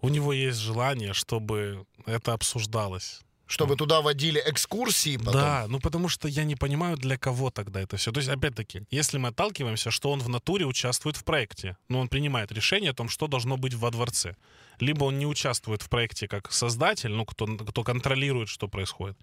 [0.00, 3.25] У него есть желание, чтобы это обсуждалось.
[3.46, 5.32] Чтобы туда водили экскурсии потом?
[5.34, 8.10] Да, ну потому что я не понимаю, для кого тогда это все.
[8.10, 12.08] То есть, опять-таки, если мы отталкиваемся, что он в натуре участвует в проекте, но он
[12.08, 14.34] принимает решение о том, что должно быть во дворце.
[14.80, 19.16] Либо он не участвует в проекте как создатель, ну, кто, кто контролирует, что происходит.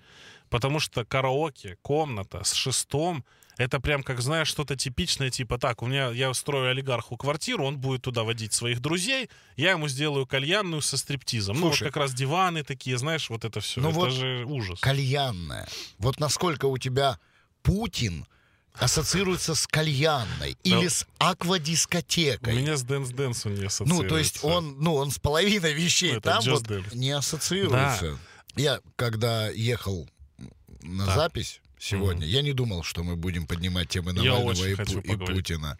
[0.49, 3.25] Потому что караоке, комната с шестом,
[3.57, 7.77] это прям, как знаешь, что-то типичное, типа так, у меня, я устрою олигарху квартиру, он
[7.77, 11.55] будет туда водить своих друзей, я ему сделаю кальянную со стриптизом.
[11.57, 13.81] ну, вот Слушай, как раз диваны такие, знаешь, вот это все.
[13.81, 14.79] ну это вот же ужас.
[14.79, 15.67] Кальянная.
[15.99, 17.19] Вот насколько у тебя
[17.61, 18.25] Путин
[18.73, 22.55] ассоциируется с кальянной или с У аквадискотекой.
[22.55, 24.09] меня с Dance Dance он не Ну, ассоциируется.
[24.09, 26.95] то есть он, ну, он с половиной вещей Ну, там вот Dance.
[26.95, 28.17] не ассоциируется.
[28.55, 30.09] Я, когда ехал
[30.81, 35.17] на запись сегодня, я не думал, что мы будем поднимать темы Навального и, Пу- и.
[35.17, 35.77] Путина.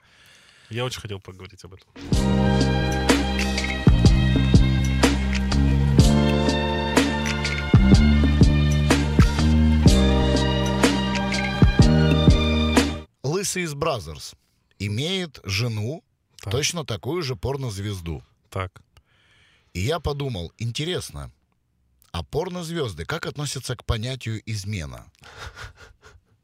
[0.70, 1.90] Я очень хотел поговорить об этом.
[13.24, 14.36] Лысый из Brazzers
[14.80, 16.04] имеет жену,
[16.42, 16.52] Так.
[16.52, 18.24] точно такую же порнозвезду.
[18.50, 18.82] Так.
[19.74, 21.32] И я подумал, интересно,
[22.12, 25.12] а порнозвезды как относятся к понятию измена?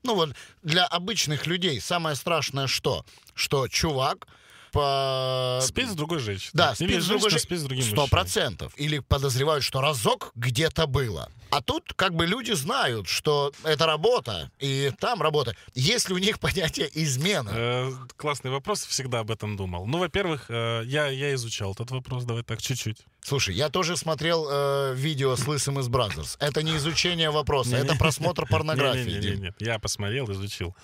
[0.04, 3.06] Ну вот для обычных людей самое страшное что?
[3.34, 4.28] Что чувак
[4.72, 5.60] по...
[5.62, 6.52] Спеть с другой женщиной.
[6.54, 8.74] Да, Или спит с другой женщина же- спит с другим Сто процентов.
[8.78, 11.30] Или подозревают, что разок где-то было.
[11.52, 15.56] А тут как бы люди знают, что это работа, и там работа.
[15.74, 17.50] Есть ли у них понятие измена?
[17.52, 19.88] Э, классный вопрос, всегда об этом думал.
[19.88, 22.98] Ну, во-первых, э, я, я изучал этот вопрос, давай так, чуть-чуть.
[23.22, 26.38] Слушай, я тоже смотрел э, видео с Лысым из Brazzers.
[26.40, 29.20] Это не изучение вопроса, это просмотр порнографии.
[29.20, 29.32] Дим.
[29.40, 30.76] Не-не-не, я посмотрел, изучил.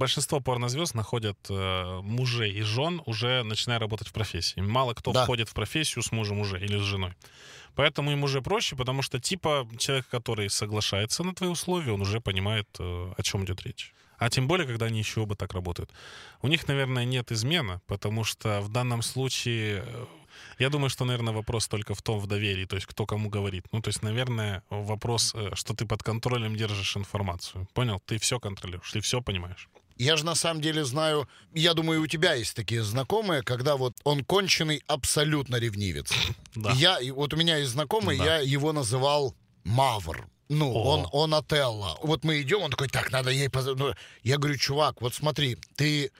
[0.00, 4.58] Большинство порнозвезд находят э, мужей и жен уже начиная работать в профессии.
[4.62, 5.24] Мало кто Да.
[5.24, 7.12] входит в профессию с мужем уже или с женой.
[7.74, 12.20] Поэтому им уже проще, потому что типа человек, который соглашается на твои условия, он уже
[12.20, 13.92] понимает, э, о чем идет речь.
[14.16, 15.90] А тем более, когда они еще оба так работают.
[16.40, 20.06] У них, наверное, нет измена, потому что в данном случае, э,
[20.58, 23.66] я думаю, что, наверное, вопрос только в том, в доверии, то есть кто кому говорит.
[23.72, 27.66] Ну, то есть, наверное, вопрос, э, что ты под контролем держишь информацию.
[27.74, 28.00] Понял?
[28.06, 29.68] Ты все контролируешь, ты все понимаешь.
[30.00, 33.92] Я же на самом деле знаю, я думаю, у тебя есть такие знакомые, когда вот
[34.02, 36.10] он конченый абсолютно ревнивец.
[36.54, 36.72] Да.
[36.72, 38.24] Я, вот у меня есть знакомый, Да.
[38.24, 40.26] я его называл Мавр.
[40.48, 40.96] Ну, О.
[40.96, 41.98] он, он Отелло.
[42.02, 43.94] Вот мы идем, он такой, так, надо ей позвонить.
[44.22, 46.10] Я говорю, чувак, вот смотри, ты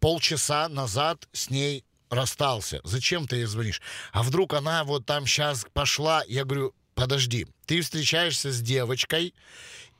[0.00, 3.80] полчаса назад с ней расстался, зачем ты ей звонишь?
[4.12, 6.24] А вдруг она вот там сейчас пошла?
[6.26, 9.32] Я говорю, подожди, ты встречаешься с девочкой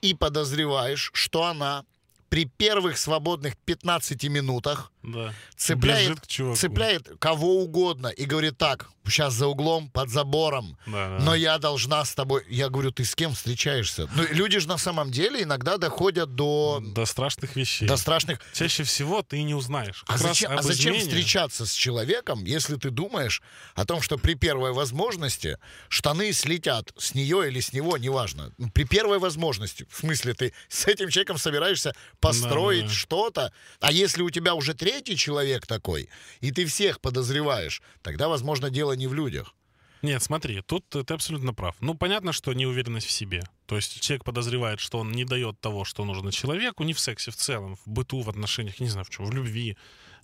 [0.03, 1.85] и подозреваешь, что она
[2.33, 5.33] при первых свободных 15 минутах Да.
[5.57, 6.57] цепляет, Бежит к чуваку.
[6.57, 11.25] цепляет кого угодно и говорит так, сейчас за углом, под забором, Да, да.
[11.25, 12.45] но я должна с тобой...
[12.49, 14.09] Я говорю, ты с кем встречаешься?
[14.15, 17.89] Ну, люди же на самом деле иногда доходят до, До страшных вещей.
[17.89, 18.39] до страшных...
[18.53, 20.05] Чаще всего ты не узнаешь.
[20.07, 23.43] А Как раз зачем, а зачем измене- встречаться с человеком, если ты думаешь
[23.75, 28.53] о том, что при первой возможности штаны слетят с нее или с него, неважно.
[28.59, 29.85] Ну, При первой возможности.
[29.91, 32.95] В смысле, ты с этим человеком собираешься построить Да-да-да.
[32.99, 33.53] что-то.
[33.81, 36.09] А если у тебя уже третий человек такой,
[36.41, 39.55] и ты всех подозреваешь, тогда, возможно, дело не в людях.
[40.03, 41.77] Нет, смотри, тут ты абсолютно прав.
[41.81, 43.45] Ну, понятно, что неуверенность в себе.
[43.67, 47.31] То есть человек подозревает, что он не дает того, что нужно человеку, не в сексе
[47.31, 49.77] в целом, в быту, в отношениях, не знаю в чем, в любви.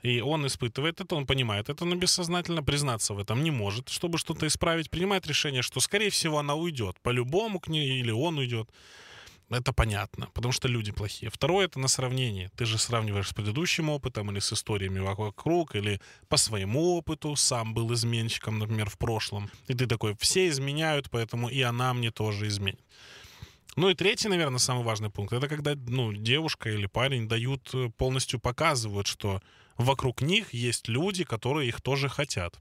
[0.02, 4.18] И он испытывает это, он понимает это, но бессознательно признаться в этом не может, чтобы
[4.18, 4.90] что-то исправить.
[4.90, 6.96] Принимает решение, что, скорее всего, она уйдет.
[7.02, 8.68] По-любому к ней или он уйдет.
[9.50, 11.30] Это понятно, потому что люди плохие.
[11.30, 12.50] Второе— это на сравнение.
[12.56, 17.72] Ты же сравниваешь с предыдущим опытом или с историями вокруг, или по своему опыту сам
[17.72, 19.50] был изменщиком, например, в прошлом.
[19.66, 22.80] И ты такой, все изменяют, поэтому и она мне тоже изменит.
[23.76, 27.90] Ну и третий, наверное, самый важный пункт, это когда ну, девушка или парень дают, э,
[27.96, 29.40] полностью показывают, что
[29.76, 32.60] вокруг них есть люди, которые их тоже хотят.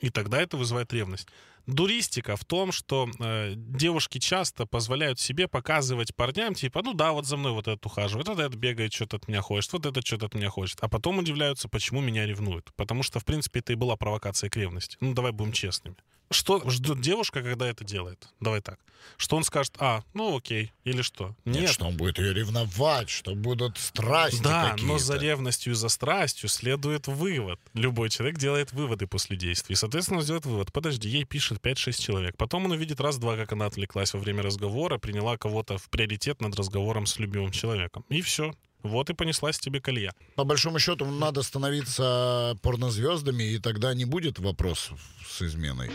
[0.00, 1.28] И тогда это вызывает ревность.
[1.66, 7.26] Дуристика в том, что э, девушки часто позволяют себе показывать парням, типа, ну да, вот
[7.26, 10.26] за мной вот этот ухаживает, вот этот бегает, что-то от меня хочет, вот этот что-то
[10.26, 10.78] от меня хочет.
[10.80, 12.70] А потом удивляются, почему меня ревнуют.
[12.76, 14.96] Потому что, в принципе, это и была провокация к ревности.
[15.00, 15.96] Ну, давай будем честными.
[16.30, 18.28] Что ждет девушка, когда это делает?
[18.40, 18.78] Давай так.
[19.16, 21.36] Что он скажет, а, ну окей, или что?
[21.44, 24.92] Нет, что он будет ее ревновать, что будут страсти Да, какие-то.
[24.92, 27.60] но за ревностью и за страстью следует вывод.
[27.74, 29.74] Любой человек делает выводы после действий.
[29.74, 30.72] И, соответственно, он сделает вывод.
[30.72, 32.36] Подожди, ей пишет 5-6 человек.
[32.36, 36.56] Потом он увидит раз-два, как она отвлеклась во время разговора, приняла кого-то в приоритет над
[36.56, 38.04] разговором с любимым человеком.
[38.08, 38.52] И все.
[38.82, 40.12] Вот и понеслась тебе колея.
[40.36, 45.90] По большому счету, надо становиться порнозвездами, и тогда не будет вопросов с изменой.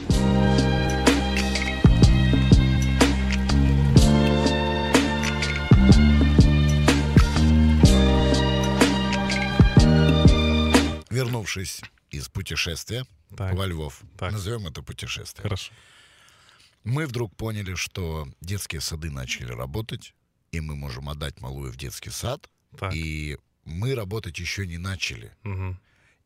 [11.10, 14.32] Вернувшись из путешествия Так, во Львов, так.
[14.32, 15.72] назовем это путешествие, хорошо.
[16.84, 20.14] мы вдруг поняли, что детские сады начали работать,
[20.52, 22.94] и мы можем отдать малую в детский сад, Так.
[22.96, 25.32] и мы работать еще не начали.
[25.44, 25.80] Мгм.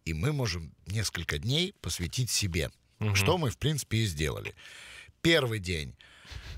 [0.06, 3.16] И мы можем несколько дней посвятить себе, Мгм.
[3.16, 4.54] что мы, в принципе, и сделали.
[5.22, 5.96] Первый день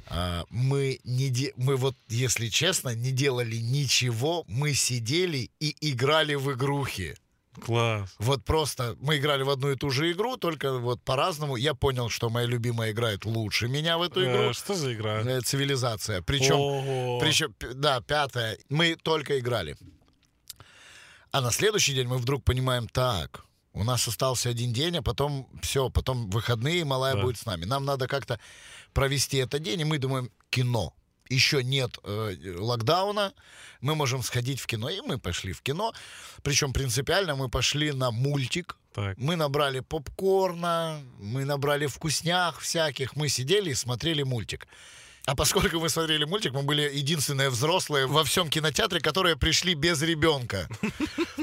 [0.10, 6.36] а, мы, не де- мы вот, если честно, не делали ничего, мы сидели и играли
[6.36, 7.16] в игрухи.
[7.66, 8.16] Класс.
[8.20, 11.56] Вот просто мы играли в одну и ту же игру, только вот по-разному.
[11.56, 14.54] Я понял, что моя любимая играет лучше меня в эту Э, игру.
[14.54, 15.22] что за игра?
[15.22, 16.22] Э, Цивилизация.
[16.22, 18.58] Причем причем, да, пятое.
[18.70, 19.76] Мы только играли.
[21.32, 23.44] А на следующий день мы вдруг понимаем, так,
[23.74, 27.22] у нас остался один день, а потом все, потом выходные, малая Да.
[27.22, 27.66] будет с нами.
[27.66, 28.40] Нам надо как-то
[28.94, 30.94] провести этот день, и мы думаем, кино.
[31.30, 33.34] Еще нет э, локдауна,
[33.82, 34.90] мы можем сходить в кино.
[34.90, 35.94] И мы пошли в кино.
[36.44, 38.78] Причем принципиально мы пошли на мультик.
[38.94, 39.18] Так.
[39.18, 43.16] Мы набрали попкорна, мы набрали вкуснях всяких.
[43.16, 44.68] Мы сидели и смотрели мультик.
[45.28, 50.02] А поскольку мы смотрели мультик, мы были единственные взрослые во всем кинотеатре, которые пришли без
[50.02, 50.68] ребенка.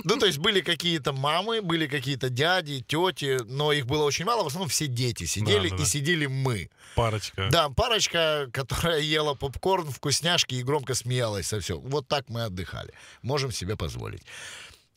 [0.07, 4.43] Ну, то есть были какие-то мамы, были какие-то дяди, тети, но их было очень мало.
[4.43, 5.83] В основном все дети сидели, Да-да-да.
[5.83, 6.69] и сидели мы.
[6.95, 7.49] Парочка.
[7.51, 11.81] Да, парочка, которая ела попкорн, вкусняшки и громко смеялась со всем.
[11.81, 12.93] Вот так мы отдыхали.
[13.23, 14.23] Можем себе позволить.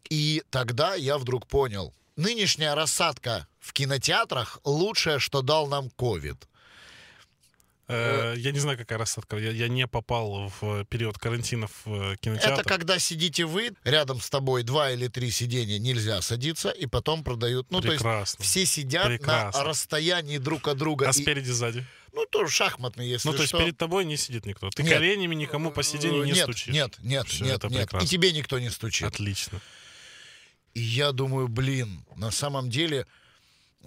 [0.10, 6.48] И тогда я вдруг понял, нынешняя рассадка в кинотеатрах лучшее, что дал нам ковид.
[7.90, 9.38] Э, я не знаю, какая рассадка.
[9.38, 12.54] Я, я не попал в период карантина в э, кинотеатр.
[12.60, 17.24] Это когда сидите вы, рядом с тобой два или три сиденья нельзя садиться, и потом
[17.24, 17.72] продают.
[17.72, 18.44] Ну, то есть Прекрасно.
[18.44, 19.62] все сидят Прекрасно.
[19.62, 21.08] на расстоянии друг от друга.
[21.08, 21.86] А И- спереди, сзади?
[22.14, 23.60] ну, тоже шахматные, если Ну, то есть что.
[23.60, 24.70] перед тобой не сидит никто.
[24.70, 24.94] Ты Нет.
[24.94, 26.74] коленями никому по сиденью не нет, стучишь.
[26.74, 27.82] Нет, нет, Всё, нет, это нет.
[27.84, 28.06] прекрасно.
[28.06, 29.08] И тебе никто не стучит.
[29.08, 29.62] Отлично.
[30.74, 33.08] И я думаю, блин, на самом деле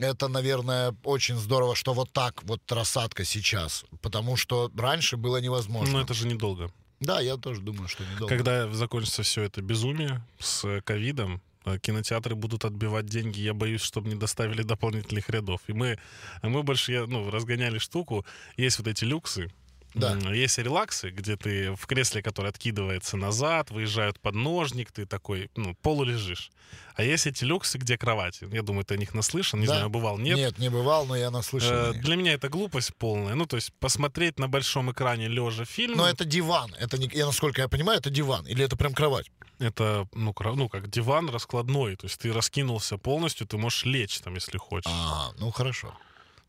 [0.00, 3.84] это, наверное, очень здорово, что вот так вот рассадка сейчас.
[4.00, 5.92] Потому что раньше было невозможно.
[5.94, 6.70] Но это же недолго.
[7.00, 8.26] Да, я тоже думаю, что недолго.
[8.34, 13.40] Когда закончится все это безумие с ковидом, э, кинотеатры будут отбивать деньги.
[13.40, 15.62] Я боюсь, чтобы не доставили дополнительных рядов.
[15.66, 15.98] И мы,
[16.42, 18.26] мы больше ну, разгоняли штуку.
[18.56, 19.50] Есть вот эти люксы,
[19.94, 20.16] Да.
[20.32, 26.50] Есть релаксы, где ты в кресле, которое откидывается назад, выезжают подножник, ты такой, ну, полулежишь.
[26.94, 28.46] А есть эти люксы, где кровати.
[28.52, 29.74] Я думаю, ты о них наслышан, не Да.
[29.74, 30.36] знаю, бывал, нет.
[30.36, 31.72] Нет, не бывал, но я наслышан.
[31.72, 31.92] Э.
[31.94, 33.34] Для меня это глупость полная.
[33.34, 36.74] Ну, то есть посмотреть на большом экране лежа фильм, Но это диван.
[36.78, 38.46] Это не, я насколько я понимаю, это диван.
[38.46, 39.30] Или это прям кровать?
[39.58, 41.96] это, ну, кра- ну, как диван раскладной.
[41.96, 44.90] То есть ты раскинулся полностью, ты можешь лечь там, если хочешь.
[44.90, 45.94] А, ну хорошо.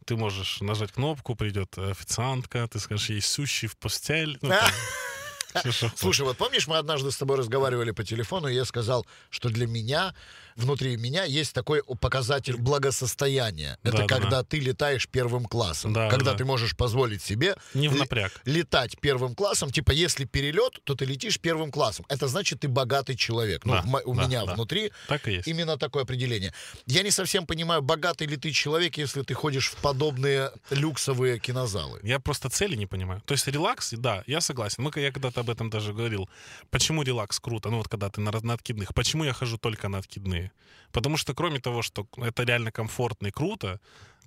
[0.05, 4.37] Ты можешь нажать кнопку, придет официантка, ты скажешь ей сущий в постель.
[4.41, 4.49] Ну,
[5.53, 5.63] там,
[5.95, 9.67] Слушай, вот помнишь, мы однажды с тобой разговаривали по телефону, и я сказал, что для
[9.67, 10.15] меня,
[10.61, 13.77] внутри меня есть такой показатель благосостояния.
[13.83, 14.15] Это Да-да-да.
[14.15, 15.93] когда ты летаешь первым классом.
[15.93, 16.37] Да, когда да.
[16.37, 18.31] ты можешь позволить себе Не в напряг.
[18.45, 19.71] летать первым классом.
[19.71, 22.05] Типа, если перелет, то ты летишь первым классом.
[22.09, 23.65] Это значит, ты богатый человек.
[23.65, 24.53] Ну, Да, у да, меня да.
[24.53, 25.47] внутри Так и есть.
[25.47, 26.53] именно такое определение.
[26.85, 31.99] Я не совсем понимаю, богатый ли ты человек, если ты ходишь в подобные люксовые кинозалы.
[32.03, 33.21] Я просто цели не понимаю.
[33.25, 34.83] То есть релакс, да, я согласен.
[34.83, 36.29] Мы, я когда-то об этом даже говорил.
[36.69, 37.69] Почему релакс круто?
[37.69, 38.93] Ну вот когда ты на, на откидных.
[38.93, 40.50] Почему я хожу только на откидные?
[40.91, 43.79] Потому что кроме того, что это реально комфортно и круто,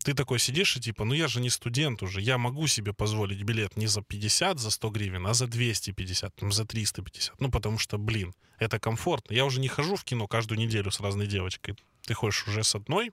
[0.02, 3.42] ты такой сидишь и типа, ну я же не студент уже, я могу себе позволить
[3.42, 7.40] билет не за 50, за 100 гривен, а за 250, там, за 350.
[7.40, 9.34] Ну потому что, блин, это комфортно.
[9.34, 11.76] Я уже не хожу в кино каждую неделю с разной девочкой.
[12.02, 13.12] Ты ходишь уже с одной,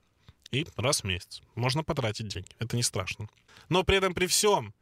[0.52, 1.42] и раз в месяц.
[1.56, 2.50] Можно потратить деньги.
[2.60, 3.28] Это не страшно.
[3.70, 4.74] Но при этом при всем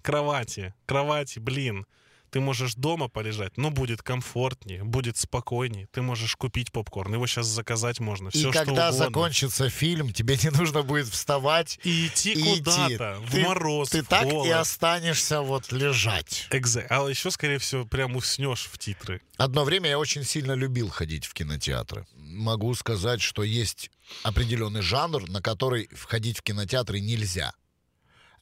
[0.00, 1.86] кровати, кровати, блин,
[2.32, 5.86] ты можешь дома полежать, но будет комфортнее, будет спокойнее.
[5.92, 8.30] Ты можешь купить попкорн, его сейчас заказать можно.
[8.30, 8.92] Все, и когда угодно.
[8.92, 13.26] закончится фильм, тебе не нужно будет вставать И идти и куда-то, идти.
[13.26, 14.50] в Ты- мороз, Ты в так и холод.
[14.52, 16.46] останешься вот лежать.
[16.50, 19.20] Экзе- А еще, скорее всего, прям уснешь в титры.
[19.36, 22.06] Одно время я очень сильно любил ходить в кинотеатры.
[22.16, 23.90] Могу сказать, что есть
[24.22, 27.52] определенный жанр, на который входить в кинотеатры нельзя.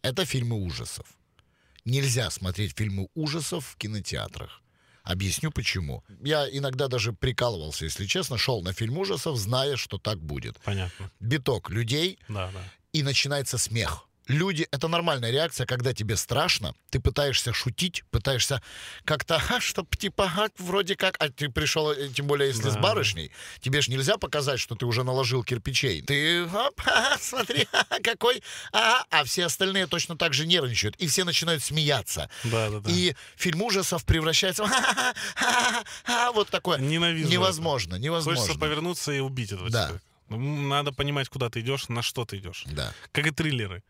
[0.03, 1.07] Это фильмы ужасов.
[1.91, 4.63] Нельзя смотреть фильмы ужасов в кинотеатрах.
[5.03, 6.05] Объясню почему.
[6.23, 10.61] Я иногда даже прикалывался, если честно, шел на фильм ужасов, зная, что так будет.
[10.61, 11.11] Понятно.
[11.19, 12.63] Биток людей, Да, да.
[12.93, 14.07] и начинается смех.
[14.31, 18.63] Люди, это нормальная реакция, когда тебе страшно, ты пытаешься шутить, пытаешься
[19.05, 22.75] как-то, а, чтоб типа, а, вроде как, а ты пришел, э, тем более если с
[22.75, 22.81] Да.
[22.81, 26.03] барышней, тебе ж нельзя показать, что ты уже наложил кирпичей.
[26.03, 28.41] Ты, оп, ха, смотри, ха, какой,
[28.73, 32.31] а, а все остальные точно так же нервничают, и все начинают смеяться.
[32.45, 32.91] Да, да, да.
[32.91, 36.79] И фильм ужасов превращается в ха-ха-ха, ха-ха-ха, вот такое.
[36.79, 38.41] Ненавижу Невозможно, невозможно.
[38.41, 39.87] Хочется повернуться и убить этого Да.
[39.87, 40.05] человека.
[40.29, 40.39] Ну,
[40.69, 42.63] Надо понимать, куда ты идешь, на что ты идешь.
[42.67, 42.95] Да.
[43.11, 43.83] Как и триллеры.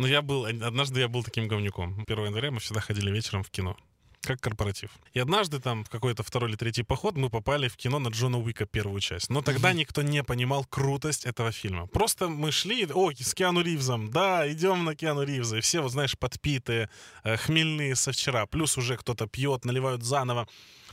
[0.00, 2.04] Но я был, однажды я был таким говнюком.
[2.08, 3.76] 1 января мы всегда ходили вечером в кино.
[4.22, 4.90] Как корпоратив.
[5.12, 8.38] И однажды там в какой-то второй или третий поход мы попали в кино на Джона
[8.38, 9.28] Уика первую часть.
[9.28, 11.86] Но тогда никто не понимал крутость этого фильма.
[11.86, 15.58] Просто мы шли, о, с Киану Ривзом, да, идем на Киану Ривза.
[15.58, 16.88] И все, вот знаешь, подпитые,
[17.22, 18.46] э, хмельные со вчера.
[18.46, 20.48] Плюс уже кто-то пьет, наливают заново.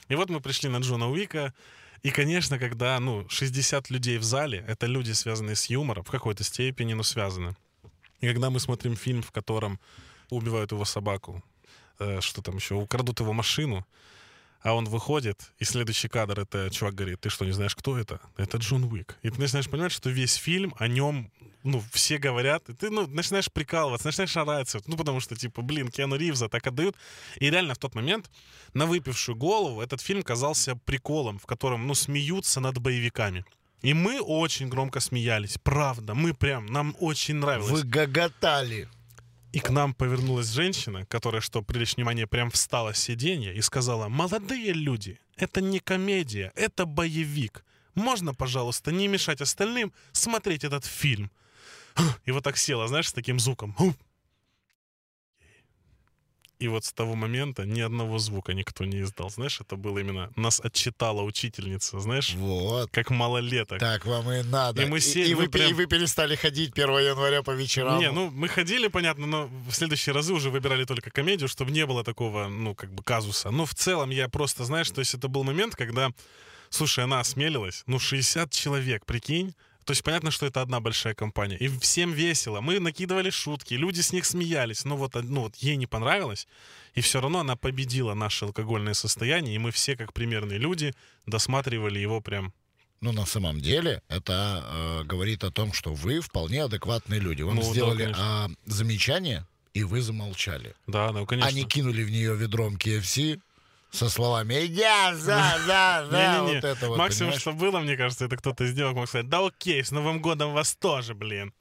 [0.09, 1.53] И вот мы пришли на Джона Уика,
[2.03, 6.43] и, конечно, когда, ну, 60 людей в зале, это люди, связанные с юмором, в какой-то
[6.43, 7.55] степени, но связаны.
[8.21, 9.79] И когда мы смотрим фильм, в котором
[10.29, 11.43] убивают его собаку,
[11.99, 13.85] э, что там еще, украдут его машину,
[14.61, 18.19] а он выходит, и следующий кадр, это чувак говорит, ты что, не знаешь, кто это?
[18.37, 19.17] Это Джон Уик.
[19.21, 21.31] И ты начинаешь понимать, что весь фильм о нем,
[21.63, 25.89] ну, все говорят, и ты, ну, начинаешь прикалываться, начинаешь ораться, ну, потому что, типа, блин,
[25.89, 26.95] Киану Ривза так отдают.
[27.39, 28.29] И реально в тот момент
[28.73, 33.45] на выпившую голову этот фильм казался приколом, в котором, ну, смеются над боевиками.
[33.81, 37.71] И мы очень громко смеялись, правда, мы прям, нам очень нравилось.
[37.71, 38.87] Вы гоготали.
[39.53, 44.07] И к нам повернулась женщина, которая, что привлечь внимание, прям встала с сиденья и сказала,
[44.09, 47.63] молодые люди, это не комедия, это боевик.
[47.95, 51.31] Можно, пожалуйста, не мешать остальным смотреть этот фильм?
[52.25, 53.75] И вот так села, знаешь, с таким звуком.
[56.59, 59.29] И вот с того момента ни одного звука никто не издал.
[59.29, 60.31] Знаешь, это было именно...
[60.35, 62.89] Нас отчитала учительница, знаешь, Вот.
[62.91, 63.79] как малолеток.
[63.79, 64.81] Так вам и надо.
[64.81, 67.99] И мы сели, и, мы вы, прям- и вы перестали ходить 1 января по вечерам.
[67.99, 71.85] Не, ну мы ходили, понятно, но в следующие разы уже выбирали только комедию, чтобы не
[71.85, 73.51] было такого, ну, как бы казуса.
[73.51, 76.09] Но в целом я просто, знаешь, то есть это был момент, когда,
[76.69, 79.53] слушай, она осмелилась, ну, 60 человек, прикинь,
[79.87, 81.55] то есть понятно, что это одна большая компания.
[81.55, 82.59] И всем весело.
[82.59, 84.83] Мы накидывали шутки, люди с них смеялись.
[84.83, 86.45] Но вот, ну, вот ей не понравилось.
[86.93, 89.55] И все равно она победила наше алкогольное состояние.
[89.55, 90.93] И мы все, как примерные люди,
[91.25, 92.53] досматривали его прям
[92.99, 97.43] Ну, на самом деле, это э, говорит о том, что вы вполне адекватные люди.
[97.43, 98.45] Вам Ну, да, сделали конечно.
[98.45, 100.75] а, замечание, и вы замолчали.
[100.87, 101.49] Да, ну, конечно.
[101.49, 103.39] Они кинули в нее ведром KFC
[103.91, 106.43] со словами «Я за, за, за».
[106.45, 109.83] Не, не, Максимум, что было, мне кажется, это кто-то из девок мог сказать «Да окей,
[109.83, 111.53] с Новым годом вас тоже, блин».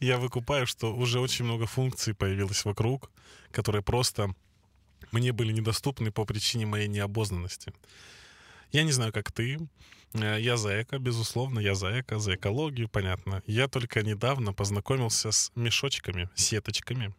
[0.00, 3.08] Я выкупаю, что уже очень много функций появилось вокруг,
[3.52, 4.34] которые просто
[5.12, 7.72] мне были недоступны по причине моей необознанности.
[8.72, 9.60] Я не знаю, как ты,
[10.14, 13.42] Э, Я за эко, безусловно, я за эко, за экологию, понятно.
[13.46, 17.14] Я только недавно познакомился с мешочками, сеточками.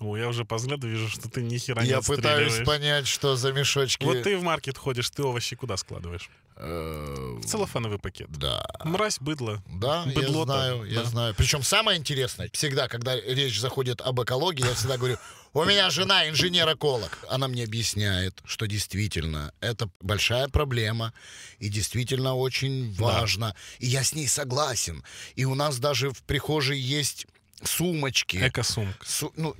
[0.00, 3.36] О, я уже по взгляду вижу, что ты ни хера не Я пытаюсь понять, что
[3.36, 4.04] за мешочки.
[4.04, 6.30] Вот ты в маркет ходишь, ты овощи куда складываешь?
[6.60, 8.28] Э, В целлофановый пакет.
[8.30, 8.64] Да.
[8.84, 9.62] Мразь, быдло.
[9.68, 11.04] Да, я Быдло-то, знаю, я да.
[11.08, 11.34] знаю.
[11.36, 15.18] Причем самое интересное, всегда, когда речь заходит об экологии, я всегда говорю,
[15.54, 17.18] у меня жена инженер-эколог.
[17.28, 21.12] Она мне объясняет, что действительно это большая проблема
[21.58, 23.54] и действительно очень важно.
[23.78, 25.04] И я с ней согласен.
[25.36, 27.26] И у нас даже в прихожей есть
[27.64, 28.36] сумочки.
[28.36, 29.04] Эко-сумка.
[29.04, 29.54] Су- ну,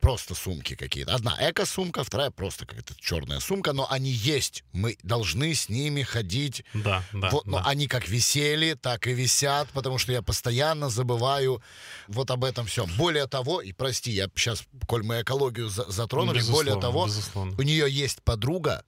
[0.00, 1.14] просто сумки какие-то.
[1.14, 4.64] Одна эко-сумка, вторая просто какая-то черная сумка, но они есть.
[4.72, 6.64] Мы должны с ними ходить.
[6.74, 7.68] Да, да, вот, но да.
[7.68, 11.62] они как висели, так и висят, потому что я постоянно забываю
[12.08, 12.90] вот об этом всем.
[12.96, 17.54] Более того, и прости, я сейчас, коль мы экологию за- затронули, более Безусловно, того, безусловно.
[17.58, 18.84] у нее есть подруга,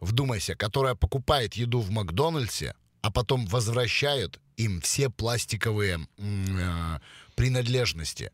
[0.00, 6.98] вдумайся, которая покупает еду в Макдональдсе, а потом возвращает им все пластиковые э,
[7.34, 8.32] принадлежности.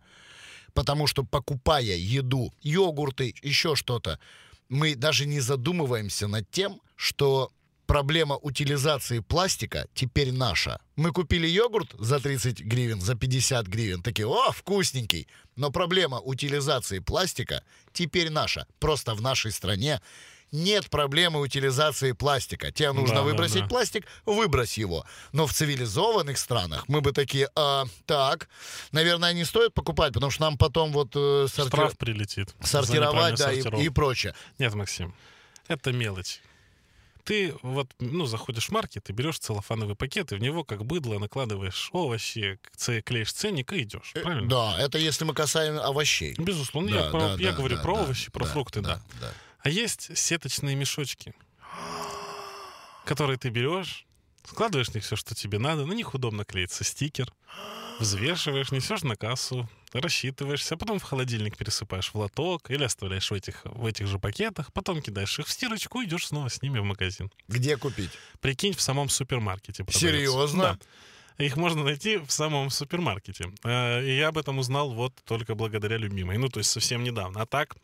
[0.73, 4.19] Потому что покупая еду, йогурты, еще что-то,
[4.69, 7.53] мы даже не задумываемся над тем, что
[7.87, 10.81] проблема утилизации пластика теперь наша.
[10.95, 15.27] Мы купили йогурт за 30 гривен, за 50 гривен, такие, о, вкусненький.
[15.57, 18.67] Но проблема утилизации пластика теперь наша.
[18.79, 20.01] Просто в нашей стране
[20.53, 22.73] нет проблемы утилизации пластика.
[22.73, 23.67] Тебе нужно Да, да, выбросить да.
[23.67, 25.05] пластик, выбрось его.
[25.33, 28.49] Но в цивилизованных странах мы бы такие, «А, так,
[28.93, 32.55] наверное, не стоит покупать, потому что нам потом вот э, сорти- Штраф прилетит.
[32.63, 34.35] сортировать, да, и, и прочее.
[34.59, 35.15] Нет, Максим,
[35.69, 36.41] это мелочь.
[37.23, 41.19] Ты вот, ну, заходишь в маркет, и берешь целлофановый пакет, и в него, как быдло,
[41.19, 42.59] накладываешь овощи,
[43.05, 44.13] клеишь ценник и идешь.
[44.15, 44.49] Э, Правильно?
[44.49, 46.35] Да, это если мы касаем овощей.
[46.39, 49.01] Безусловно, Да, я, да, я да, говорю да, про да, овощи, про да, фрукты, да.
[49.21, 49.33] да.
[49.63, 51.35] А есть сеточные мешочки,
[53.05, 54.07] которые ты берешь,
[54.45, 57.33] складываешь в них все, что тебе надо, на них удобно клеится стикер,
[57.99, 63.35] взвешиваешь, несешь на кассу, рассчитываешься, а потом в холодильник пересыпаешь в лоток или оставляешь в
[63.35, 66.79] этих, в этих же пакетах, потом кидаешь их в стирочку и идешь снова с ними
[66.79, 67.31] в магазин.
[67.49, 68.11] Где купить?
[68.41, 69.85] Прикинь, в самом супермаркете.
[69.85, 69.99] продается.
[70.01, 70.63] Серьезно?
[71.39, 71.45] Да.
[71.45, 73.51] Их можно найти в самом супермаркете.
[73.65, 76.37] Э, И я об этом узнал вот только благодаря любимой.
[76.39, 77.41] Ну, то есть совсем недавно.
[77.43, 77.77] А так,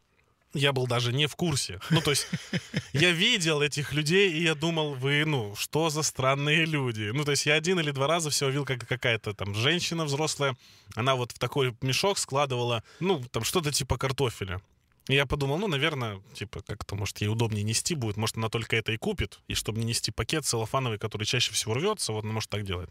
[0.55, 1.81] я был даже не в курсе.
[1.91, 2.29] Ну, то есть
[2.93, 7.11] я видел этих людей, и я думал, вы, ну, что за странные люди.
[7.13, 10.57] Ну, то есть я один или два раза все видел, как какая-то там женщина взрослая,
[10.95, 14.61] она вот в такой мешок складывала, ну, там что-то типа картофеля.
[15.09, 18.75] И я подумал, ну, наверное, типа, как-то, может, ей удобнее нести будет, может, она только
[18.75, 22.33] это и купит, и чтобы не нести пакет целлофановый, который чаще всего рвется, вот она
[22.33, 22.91] может так делать.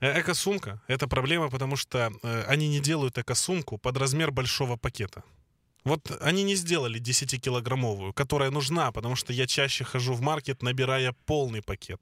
[0.00, 5.22] Э, Эко-сумка— это проблема, потому что э, они не делают эко-сумку под размер большого пакета.
[5.84, 11.12] Вот они не сделали 10-килограммовую, которая нужна, потому что я чаще хожу в маркет, набирая
[11.26, 12.00] полный пакет.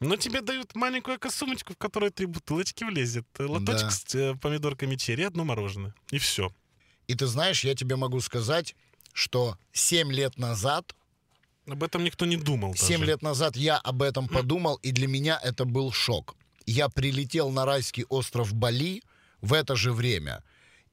[0.00, 3.90] Но тебе дают маленькую эко-сумочку, в которой три бутылочки влезет, э, лоточек Да.
[3.90, 5.94] с э, помидорками черри, одно мороженое.
[6.10, 6.52] И все.
[7.08, 8.74] И ты знаешь, я тебе могу сказать,
[9.14, 10.94] что 7 лет назад,
[11.66, 12.74] Об этом никто не думал.
[12.76, 13.06] 7 даже.
[13.10, 16.36] лет назад я об этом подумал, и для меня это был шок.
[16.66, 19.02] Я прилетел на райский остров Бали
[19.40, 20.42] в это же время,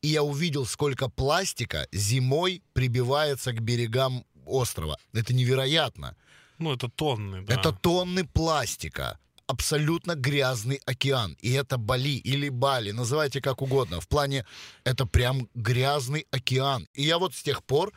[0.04, 4.98] и я увидел, сколько пластика зимой прибивается к берегам острова.
[5.14, 6.16] Это невероятно.
[6.60, 7.54] Ну, это тонны, да.
[7.54, 9.18] Это тонны пластика.
[9.48, 11.38] Абсолютно грязный океан.
[11.42, 14.02] И это Бали или Бали, называйте как угодно.
[14.02, 14.46] В плане,
[14.84, 16.88] это прям грязный океан.
[16.94, 17.94] И я вот с тех пор,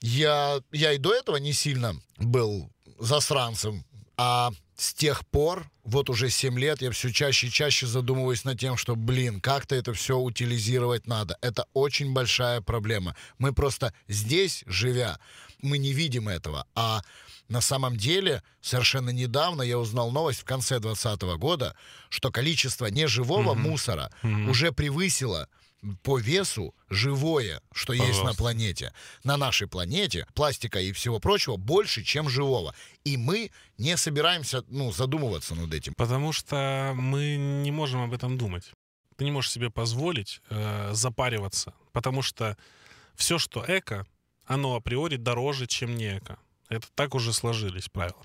[0.00, 3.84] я, я и до этого не сильно был засранцем,
[4.16, 8.60] а с тех пор, вот уже 7 лет, я все чаще и чаще задумываюсь над
[8.60, 11.38] тем, что, блин, как-то это все утилизировать надо.
[11.40, 13.16] Это очень большая проблема.
[13.38, 15.18] Мы просто здесь, живя,
[15.62, 16.66] мы не видим этого.
[16.74, 17.02] А
[17.48, 21.74] на самом деле, совершенно недавно я узнал новость в конце 2020 года,
[22.10, 25.48] что количество неживого мусора уже превысило
[26.02, 28.42] по весу живое, что есть на Пожалуйста.
[28.42, 28.92] планете.
[29.24, 32.74] На нашей планете пластика и всего прочего больше, чем живого.
[33.04, 35.94] И мы не собираемся ну, задумываться над этим.
[35.94, 38.70] Потому что мы не можем об этом думать.
[39.16, 42.56] Ты не можешь себе позволить э, запариваться, потому что
[43.14, 44.06] все, что эко,
[44.44, 46.38] оно априори дороже, чем не эко.
[46.68, 48.22] Это так уже сложились правила.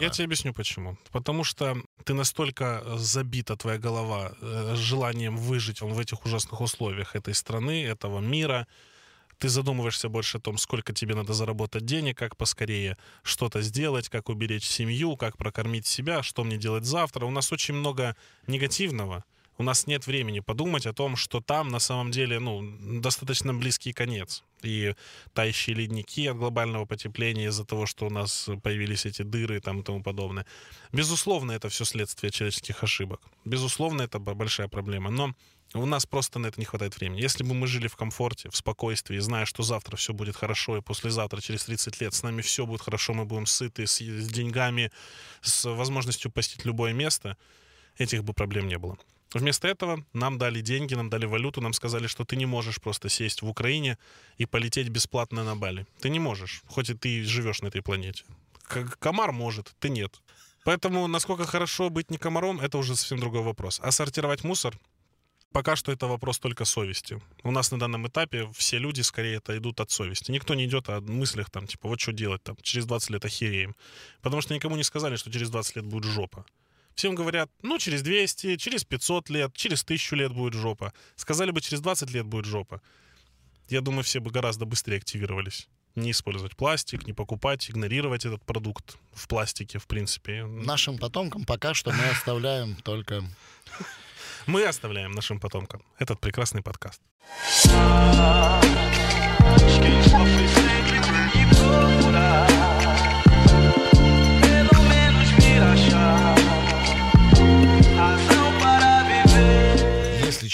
[0.00, 0.10] Я А.
[0.10, 0.96] тебе объясню почему.
[1.12, 7.34] Потому что ты настолько забита, твоя голова, э, желанием выжить в этих ужасных условиях этой
[7.34, 8.66] страны, этого мира.
[9.38, 14.28] Ты задумываешься больше о том, сколько тебе надо заработать денег, как поскорее что-то сделать, как
[14.28, 17.24] уберечь семью, как прокормить себя, что мне делать завтра.
[17.26, 19.24] У нас очень много негативного,
[19.60, 22.62] У нас нет времени подумать о том, что там на самом деле ну,
[23.02, 24.42] достаточно близкий конец.
[24.62, 24.94] И
[25.34, 29.82] тающие ледники от глобального потепления из-за того, что у нас появились эти дыры там, и
[29.82, 30.46] тому подобное.
[30.92, 33.20] Безусловно, это все следствие человеческих ошибок.
[33.44, 35.10] Безусловно, это большая проблема.
[35.10, 35.34] Но
[35.74, 37.20] у нас просто на это не хватает времени.
[37.20, 40.80] Если бы мы жили в комфорте, в спокойствии, зная, что завтра все будет хорошо, и
[40.80, 44.90] послезавтра, через 30 лет, с нами все будет хорошо, мы будем сыты, с, с деньгами,
[45.42, 47.36] с возможностью посетить любое место,
[47.98, 48.96] этих бы проблем не было.
[49.32, 53.08] Вместо этого нам дали деньги, нам дали валюту, нам сказали, что ты не можешь просто
[53.08, 53.96] сесть в Украине
[54.38, 55.86] и полететь бесплатно на Бали.
[56.00, 58.24] Ты не можешь, хоть и ты живешь на этой планете.
[58.62, 60.20] К- комар может, ты нет.
[60.64, 63.80] Поэтому насколько хорошо быть не комаром, это уже совсем другой вопрос.
[63.82, 64.76] А сортировать мусор
[65.52, 67.20] Пока что это вопрос только совести.
[67.42, 70.30] У нас на данном этапе все люди скорее это идут от совести.
[70.30, 73.74] Никто не идет о мыслях там, типа, вот что делать там, через 20 лет охереем.
[74.22, 76.46] Потому что никому не сказали, что через 20 лет будет жопа.
[76.94, 80.92] Всем говорят, ну, через 200, через 500 лет, через 1000 лет будет жопа.
[81.16, 82.82] Сказали бы, через 20 лет будет жопа.
[83.68, 85.68] Я думаю, все бы гораздо быстрее активировались.
[85.94, 90.44] Не использовать пластик, не покупать, игнорировать этот продукт в пластике, в принципе.
[90.44, 93.24] Нашим потомкам пока что мы оставляем только...
[94.46, 97.00] Мы оставляем нашим потомкам этот прекрасный подкаст.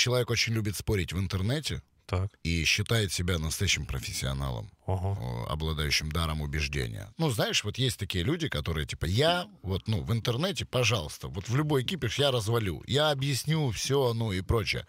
[0.07, 2.31] Человек очень любит спорить в интернете Так.
[2.45, 7.13] и считает себя настоящим профессионалом, о, обладающим даром убеждения.
[7.19, 11.49] Ну, знаешь, вот есть такие люди, которые типа, я вот, ну, в интернете, пожалуйста, вот
[11.49, 14.87] в любой кипиш я развалю, я объясню все, ну и прочее.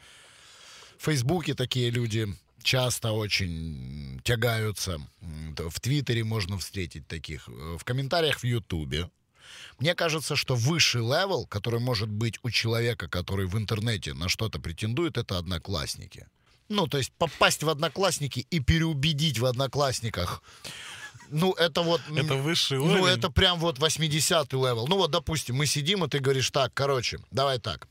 [1.00, 2.28] В Фейсбуке такие люди
[2.62, 5.00] часто очень тягаются.
[5.58, 7.50] В Твиттере можно встретить таких.
[7.50, 9.10] э, В комментариях в Ютубе.
[9.80, 14.60] Мне кажется, что высший level, который может быть у человека, который в интернете на что-то
[14.60, 16.28] претендует, это одноклассники.
[16.70, 20.42] Ну, то есть попасть в одноклассники и переубедить в одноклассниках.
[21.30, 22.02] Ну, это вот...
[22.16, 23.08] Это высший ну, уровень.
[23.08, 24.88] это прям вот 80-й level.
[24.88, 27.88] Ну, вот, допустим, мы сидим, и ты говоришь, так, короче, давай так.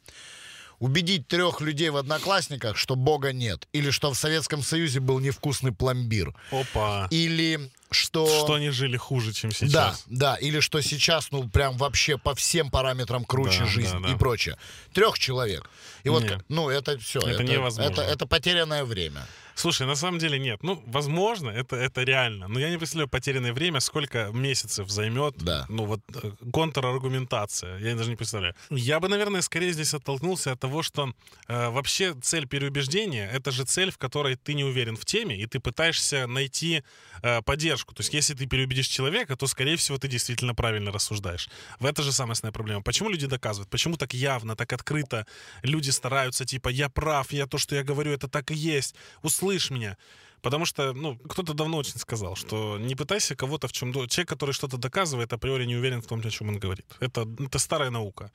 [0.78, 3.66] Убедить трех людей в одноклассниках, что Бога нет.
[3.72, 6.34] Или что в Советском Союзе был невкусный пломбир.
[6.50, 7.08] Опа.
[7.10, 8.26] Или что...
[8.26, 10.04] Что они жили хуже, чем Да, сейчас.
[10.06, 14.14] да, или что сейчас, ну, прям вообще по всем параметрам круче Да, жизнь да, да.
[14.14, 14.58] и прочее.
[14.92, 15.70] Трех человек.
[16.04, 16.28] И вот, Не.
[16.28, 17.20] как- ну, это все.
[17.20, 17.90] Это невозможно.
[17.92, 19.26] Это, это потерянное время.
[19.56, 20.62] Слушай, на самом деле нет.
[20.62, 22.46] Ну, возможно, это, это реально.
[22.46, 25.38] Но я не представляю потерянное время, сколько месяцев займет.
[25.38, 25.64] Да.
[25.70, 27.78] Ну, вот э, контраргументация.
[27.78, 28.54] Я даже не представляю.
[28.68, 31.14] Я бы, наверное, скорее здесь оттолкнулся от того, что
[31.48, 35.46] э, вообще цель переубеждения— это же цель, в которой ты не уверен в теме, и
[35.46, 36.82] ты пытаешься найти
[37.22, 37.94] э, поддержку.
[37.94, 41.48] То есть, если ты переубедишь человека, то, скорее всего, ты действительно правильно рассуждаешь.
[41.80, 42.82] В это же самая основная проблема.
[42.82, 43.70] Почему люди доказывают?
[43.70, 45.26] Почему так явно, так открыто
[45.62, 49.45] люди стараются, типа, я прав, я то, что я говорю, это так и есть, услышь
[49.70, 49.96] меня.
[50.42, 53.92] Потому что, ну, кто-то давно очень сказал, что не пытайся кого-то в чем...
[53.92, 56.86] Человек, который что-то доказывает, априори не уверен в том, о чем он говорит.
[57.00, 58.30] Это, это старая наука.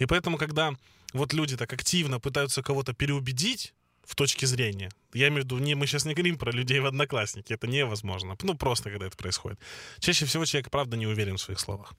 [0.00, 0.74] И поэтому, когда
[1.14, 3.74] вот люди так активно пытаются кого-то переубедить
[4.04, 7.66] в точке зрения, я виду, не, мы сейчас не говорим про людей в Одноклассники, это
[7.66, 8.36] невозможно.
[8.42, 9.58] Ну, просто когда это происходит.
[9.98, 11.94] Чаще всего человек, правда, не уверен в своих словах.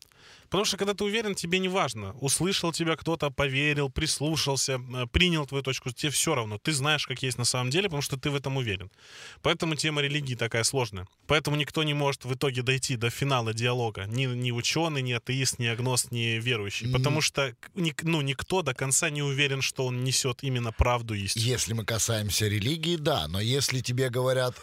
[0.49, 5.45] Потому что, когда ты уверен, тебе не важно, услышал тебя кто-то, поверил, прислушался, э, принял
[5.45, 6.57] твою точку, тебе все равно.
[6.57, 8.89] Ты знаешь, как есть на самом деле, потому что ты в этом уверен.
[9.43, 11.07] Поэтому тема религии такая сложная.
[11.27, 14.05] Поэтому никто не может в итоге дойти до финала диалога.
[14.07, 16.91] Ни, ни ученый, ни атеист, ни агност, ни верующий.
[16.91, 21.45] Потому что ну, никто до конца не уверен, что он несет именно правду и истину.
[21.45, 23.27] Если мы касаемся религии, да.
[23.27, 24.55] Но если тебе говорят,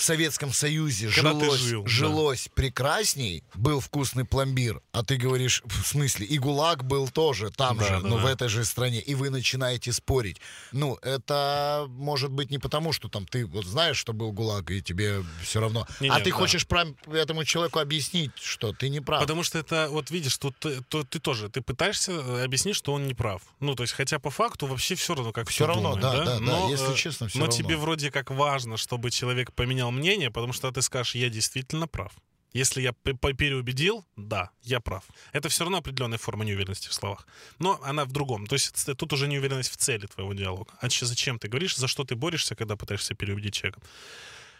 [0.00, 1.88] в Советском Союзе Когда жилось, жил, да.
[1.90, 7.76] жилось прекрасней, был вкусный пломбир, а ты говоришь, в смысле, и ГУЛАГ был тоже там
[7.76, 8.22] Да, же, да, но да.
[8.22, 10.40] в этой же стране, и вы начинаете спорить.
[10.72, 14.82] Ну, это может быть не потому, что там ты вот знаешь, что был ГУЛАГ, и
[14.82, 15.86] тебе все равно.
[16.00, 16.36] Не, а нет, ты да.
[16.36, 19.20] хочешь прям этому человеку объяснить, что ты не прав.
[19.20, 22.94] Потому что это, вот видишь, тут ты, то ты тоже, ты пытаешься э, объяснить, что
[22.94, 23.42] он не прав.
[23.60, 26.24] Ну, то есть, хотя по факту вообще все равно, как Всё кто равно, думает, да,
[26.24, 27.58] да, да, Но, если э, честно, всё Но равно.
[27.58, 32.12] тебе вроде как важно, чтобы человек поменял мнение, потому что ты скажешь, я действительно прав.
[32.52, 35.04] Если я переубедил, да, я прав.
[35.32, 37.26] Это все равно определенная форма неуверенности в словах.
[37.60, 38.46] Но она в другом.
[38.46, 40.72] То есть тут уже неуверенность в цели твоего диалога.
[40.80, 43.80] А че- зачем ты говоришь, за что ты борешься, когда пытаешься переубедить человека?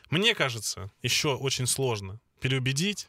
[0.09, 3.09] Мне кажется, еще очень сложно переубедить.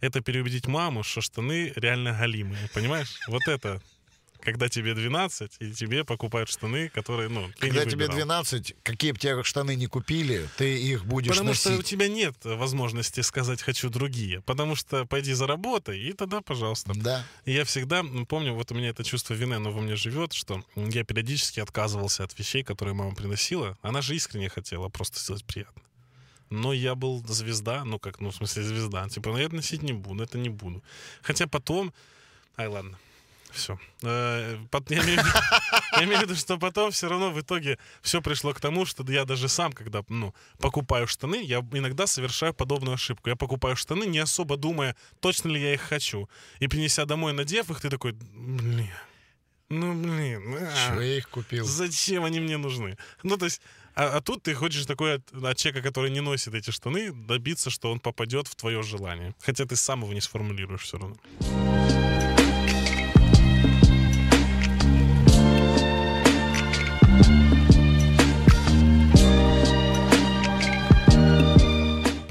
[0.00, 2.68] Это переубедить маму, что штаны реально галимые.
[2.72, 3.18] Понимаешь?
[3.26, 3.82] Вот это
[4.42, 8.26] когда тебе 12, и тебе покупают штаны, которые, ну, ты Когда не тебе выбирал.
[8.42, 11.86] 12, какие бы тебе штаны не купили, ты их будешь Потому что у носить.
[11.86, 14.40] тебя нет возможности сказать «хочу другие».
[14.42, 16.92] Потому что пойди заработай, и тогда, пожалуйста.
[16.94, 17.24] Да.
[17.44, 20.64] И я всегда помню, вот у меня это чувство вины, оно во мне живет, что
[20.76, 23.78] я периодически отказывался от вещей, которые мама приносила.
[23.82, 25.82] Она же искренне хотела просто сделать приятно.
[26.50, 29.08] Но я был звезда, ну как, ну в смысле звезда.
[29.08, 30.82] Типа, ну я это носить не буду, это не буду.
[31.22, 31.92] Хотя потом...
[32.56, 32.98] Ай, ладно.
[33.52, 33.78] Все.
[34.02, 35.22] Я имею в виду-
[35.96, 39.04] я имею в виду, что потом все равно в итоге все пришло к тому, что
[39.12, 43.28] я даже сам, когда ну, покупаю штаны, я иногда совершаю подобную ошибку.
[43.28, 46.28] Я покупаю штаны, не особо думая, точно ли я их хочу.
[46.60, 48.90] И принеся домой, надев их, ты такой, блин,
[49.68, 51.64] ну блин, а, Чего я их купил?
[51.64, 52.96] зачем они мне нужны?
[53.22, 53.60] Ну то есть,
[53.94, 57.70] а, а тут ты хочешь такой от, от человека, который не носит эти штаны, добиться,
[57.70, 59.34] что он попадет в твое желание.
[59.40, 61.16] Хотя ты сам его не сформулируешь все равно.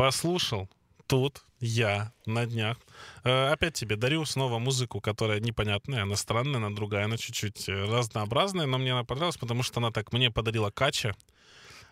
[0.09, 0.67] Послушал
[1.05, 2.77] тут я на днях.
[3.23, 7.83] Э, опять тебе дарю снова музыку, которая непонятная, она странная, она другая, она чуть-чуть э,
[7.85, 11.13] разнообразная, но мне она понравилась, потому что она так мне подарила Кача,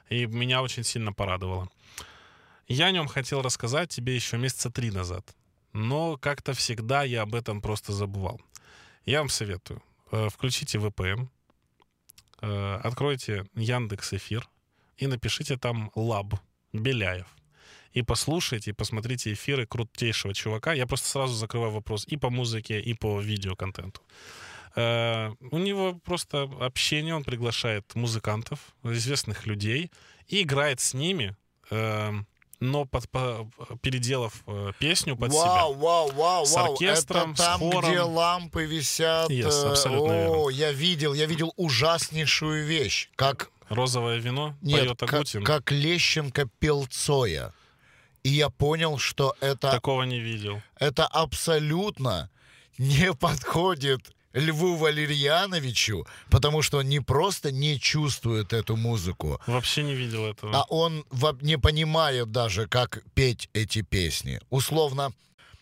[0.10, 1.70] и меня очень сильно порадовала.
[2.68, 5.24] Я о нем хотел рассказать тебе еще месяца три назад,
[5.74, 8.42] но как-то всегда я об этом просто забывал.
[9.06, 9.84] Я вам советую.
[10.12, 11.28] э, Включите VPN,
[12.42, 14.50] откройте Яндекс Эфир
[14.98, 16.34] и напишите там Лаб
[16.74, 17.37] Беляев
[18.00, 20.74] и послушайте, и посмотрите эфиры крутейшего чувака.
[20.74, 24.02] Я просто сразу закрываю вопрос и по музыке, и по видеоконтенту.
[24.76, 29.92] Э, У него просто общение, он приглашает музыкантов, известных людей,
[30.28, 31.36] и играет с ними,
[31.72, 32.12] э,
[32.60, 33.50] но под- по-
[33.82, 35.82] переделав э, песню под вау, себя.
[35.84, 37.90] вау, вау, С оркестром, Это с там, хором.
[37.92, 39.30] где лампы висят.
[39.32, 43.10] Yes, э, абсолютно О, я видел, я видел ужаснейшую вещь.
[43.16, 45.44] Как, Розовое вино нет, поет как, Агутин.
[45.44, 47.54] как Лещенко пел Цоя.
[48.28, 50.62] И я понял, что это, Такого не видел.
[50.80, 52.30] это абсолютно
[52.78, 54.02] не подходит
[54.34, 60.54] Льву Валерьяновичу, потому что он не просто не чувствует эту музыку, Вообще не видел этого.
[60.58, 61.06] а он
[61.42, 64.42] не понимает даже, как петь эти песни.
[64.50, 65.14] Условно,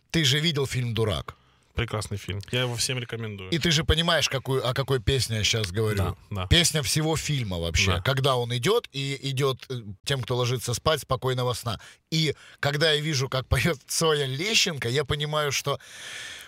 [0.09, 1.36] ты же видел фильм «Дурак».
[1.76, 2.41] Прекрасный фильм.
[2.51, 3.49] Я его всем рекомендую.
[3.49, 5.97] И ты же понимаешь, какую, о какой песне я сейчас говорю.
[5.97, 6.47] Да, да.
[6.47, 7.97] Песня всего фильма вообще.
[7.97, 8.01] Да.
[8.01, 11.80] Когда он идет, и идет э, тем, кто ложится спать, спокойного сна.
[12.11, 15.80] И когда я вижу, как поет Цоя Лещенко, я понимаю, что,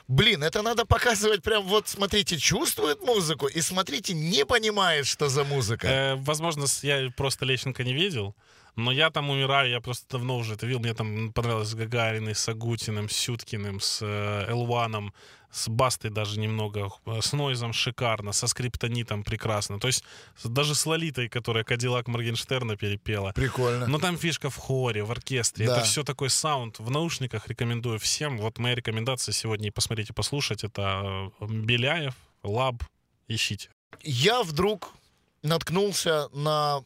[0.07, 5.43] блин, это надо показывать прям вот, смотрите, чувствует музыку, и смотрите, не понимает, что за
[5.43, 5.88] музыка.
[5.88, 8.34] Э, возможно, я просто Лещенко не видел,
[8.78, 10.80] но я там умираю, я просто давно уже это видел.
[10.80, 15.13] Мне там понравилось с Гагариной, с Агутиным, с Сюткиным, с э, Элваном,
[15.51, 19.80] с Бастой даже немного, э, с Нойзом шикарно, со Скриптонитом прекрасно.
[19.80, 20.03] То есть
[20.43, 23.32] даже с Лолитой, которая Кадиллак Моргенштерна перепела.
[23.32, 23.88] Прикольно.
[23.88, 25.65] Но там фишка в хоре, в оркестре.
[25.65, 25.78] Да.
[25.78, 26.78] Это все такой саунд.
[26.78, 28.38] В наушниках рекомендую всем.
[28.38, 30.63] Вот моя рекомендация сегодня и послушать.
[30.63, 32.13] Это э, Беляев,
[32.43, 32.84] Лаб.
[33.28, 33.69] Ищите.
[34.03, 34.93] я вдруг
[35.41, 36.84] наткнулся на,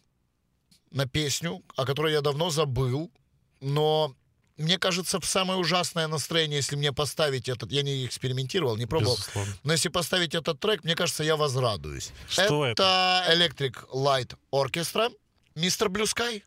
[0.91, 3.11] на песню, о которой я давно забыл,
[3.59, 4.15] но
[4.57, 7.71] мне кажется, в самое ужасное настроение, если мне поставить этот...
[7.71, 9.15] Я не экспериментировал, не пробовал.
[9.15, 9.53] Безусловно.
[9.63, 12.11] Но если поставить этот трек, мне кажется, я возрадуюсь.
[12.29, 13.25] Что это?
[13.29, 15.11] Electric Light Orchestra,
[15.55, 16.43] Мистер Blue Sky.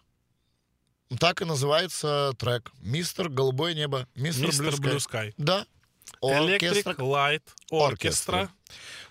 [1.19, 2.71] Так и называется трек.
[2.81, 4.07] Мистер Голубое небо.
[4.15, 5.35] Мистер Мистер Blue Blue Sky.
[5.37, 5.67] Да.
[6.23, 6.95] Electric Оркестра.
[6.95, 7.43] Light
[7.73, 8.49] Orchestra.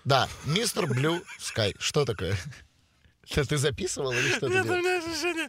[0.04, 1.74] Да, Мистер Blue Sky.
[1.78, 2.38] Что такое?
[3.30, 5.48] Это ты записывал или что ты Нет, у меня ощущение...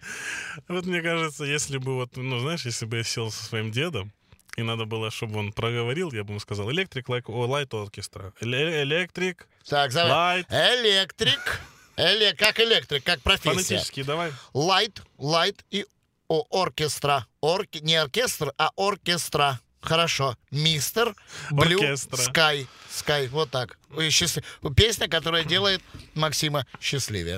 [0.67, 4.11] Вот мне кажется, если бы вот, ну, знаешь, если бы я сел со своим дедом,
[4.57, 8.33] и надо было, чтобы он проговорил, я бы ему сказал Electric Light, о, Light Orchestra.
[8.39, 9.91] Эле- Electric Так.
[9.91, 10.45] Light.
[10.49, 11.61] Электрик.
[11.97, 13.53] Эле- как электрик, как профессия.
[13.53, 14.31] Фонетически давай.
[14.53, 15.85] Light, light и
[16.27, 17.27] о, оркестра.
[17.41, 19.59] Орки, не оркестр, а оркестра.
[19.85, 20.35] Хорошо.
[20.51, 21.15] Мистер
[21.51, 21.79] Блю.
[21.95, 22.67] Скай.
[22.89, 23.27] Скай.
[23.27, 23.77] Вот так.
[24.09, 24.43] Счастлив-
[24.75, 25.81] Песня, которая делает
[26.15, 27.37] Максима счастливее.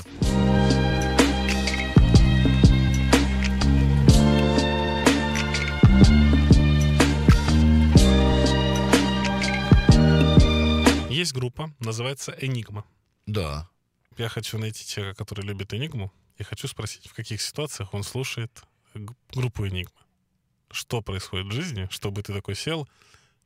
[11.10, 12.84] Есть группа, называется Enigma.
[13.26, 13.68] Да.
[14.18, 18.52] Я хочу найти человека, который любит Enigma, и хочу спросить, в каких ситуациях он слушает
[19.34, 19.90] группу Enigma.
[20.72, 22.88] Что происходит в жизни, чтобы ты такой сел,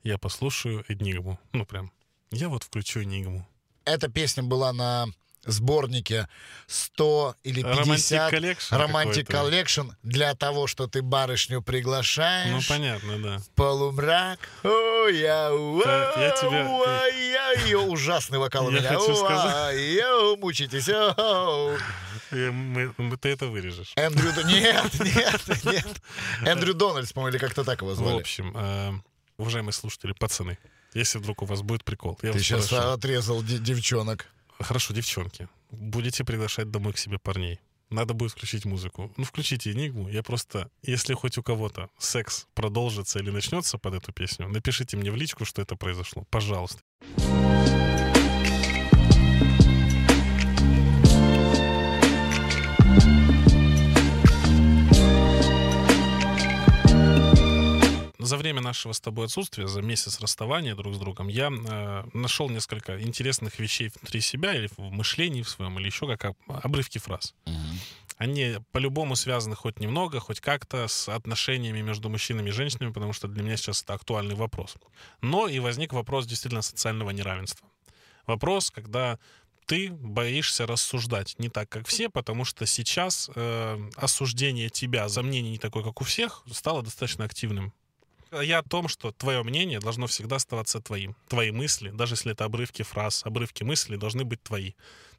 [0.03, 1.38] я послушаю Enigma.
[1.53, 1.91] Ну, прям,
[2.32, 3.43] я вот включу Enigma.
[3.86, 5.07] Эта песня была на
[5.43, 6.28] сборнике
[6.67, 9.34] 100 или 50 Romantic Collection Romantic какой-то.
[9.34, 12.51] Collection для того, что ты барышню приглашаешь.
[12.51, 13.41] Ну, понятно, да.
[13.55, 14.39] Полумрак.
[14.63, 15.49] О, я,
[15.84, 16.67] Так, я тебя-
[17.56, 18.88] Ой, ужасный вокал у меня.
[18.89, 20.88] хочу сказать- Ой, йоу, мучитесь.
[22.32, 23.91] мы- мы- ты это вырежешь.
[23.95, 24.32] Эндрю...
[24.45, 26.02] Нет, нет, нет.
[26.45, 28.20] Эндрю Дональдс, по-моему, или как-то так его В звали.
[28.20, 28.91] общем, э,
[29.38, 30.58] уважаемые слушатели, пацаны,
[30.93, 32.89] если вдруг у вас будет прикол, я Ты сейчас прошу.
[32.89, 34.28] отрезал де- девчонок.
[34.60, 37.60] Хорошо, девчонки, будете приглашать домой к себе парней.
[37.92, 39.12] Надо будет включить музыку.
[39.18, 40.08] Ну, включите Энигму.
[40.08, 45.12] Я просто, если хоть у кого-то секс продолжится или начнется под эту песню, напишите мне
[45.12, 46.26] в личку, что это произошло.
[46.30, 46.82] Пожалуйста.
[58.32, 62.50] За время нашего с тобой отсутствия, за месяц расставания друг с другом, я э, нашел
[62.50, 66.98] несколько интересных вещей внутри себя или в мышлении в своем, или еще как об- обрывки
[66.98, 67.36] фраз.
[68.16, 73.28] Они по-любому связаны хоть немного, хоть как-то с отношениями между мужчинами и женщинами, потому что
[73.28, 74.78] для меня сейчас это актуальный вопрос.
[75.20, 77.68] Но и возник вопрос действительно социального неравенства.
[78.28, 79.20] Вопрос, когда
[79.66, 85.52] ты боишься рассуждать не так, как все, потому что сейчас э, осуждение тебя за мнение
[85.52, 87.74] не такое, как у всех, стало достаточно активным.
[88.32, 91.18] Я о том, что твое мнение должно всегда оставаться твоим.
[91.28, 94.72] Твои мысли, даже если это обрывки фраз, обрывки мыслей, должны быть твои.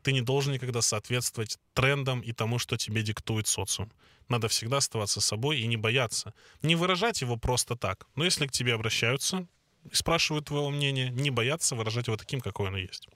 [0.03, 3.93] Ты не должен никогда соответствовать трендам и тому, что тебе диктует социум.
[4.29, 6.33] Надо всегда оставаться собой и не бояться.
[6.63, 8.07] Не выражать его просто так.
[8.17, 9.47] Но если к тебе обращаются
[9.91, 13.09] и спрашивают твоего мнения, не бояться выражать его таким, какой оно есть.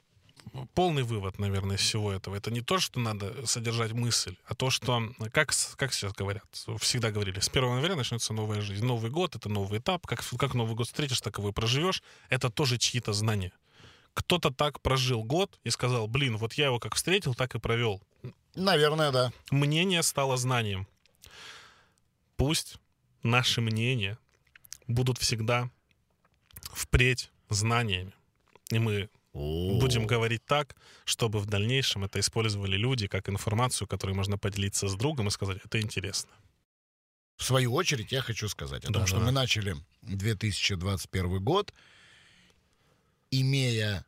[0.75, 2.35] Полный вывод, наверное, из всего этого.
[2.35, 6.45] Это не то, что надо содержать мысль, а то, что, как, как сейчас говорят,
[6.81, 8.85] всегда говорили, с 1 января начнется новая жизнь.
[8.85, 10.07] Новый год— это новый этап.
[10.07, 12.03] Как, как Новый год встретишь, так его и проживешь.
[12.29, 13.53] Это тоже чьи-то знания.
[14.15, 18.01] Кто-то так прожил год и сказал, блин, вот я его как встретил, так и провел.
[18.55, 19.33] Наверное, да.
[19.51, 20.87] Мнение стало знанием.
[22.37, 22.79] Пусть
[23.23, 24.19] наши мнения
[24.87, 25.71] будут всегда
[26.73, 28.15] впредь знаниями.
[28.71, 30.75] И мы будем говорить так,
[31.05, 35.59] чтобы в дальнейшем это использовали люди как информацию, которой можно поделиться с другом и сказать,
[35.65, 36.31] это интересно.
[37.37, 41.75] В свою очередь, я хочу сказать о том, Да, что мы начали 2021 год,
[43.31, 44.07] имея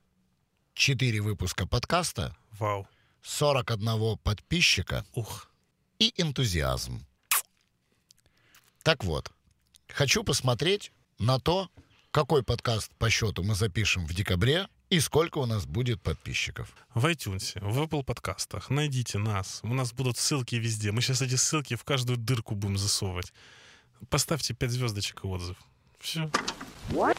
[0.74, 2.88] 4 выпуска подкаста, Вау.
[3.22, 5.50] 41 подписчика Ух.
[5.98, 7.04] и энтузиазм.
[8.82, 9.30] Так вот,
[9.88, 11.68] хочу посмотреть на то,
[12.10, 16.72] какой подкаст по счету мы запишем в декабре и сколько у нас будет подписчиков.
[16.94, 19.60] В iTunes, в Apple подкастах найдите нас.
[19.62, 20.92] У нас будут ссылки везде.
[20.92, 23.32] Мы сейчас эти ссылки в каждую дырку будем засовывать.
[24.08, 25.56] Поставьте 5 звездочек и отзыв.
[26.00, 26.30] Все.
[26.90, 27.18] What?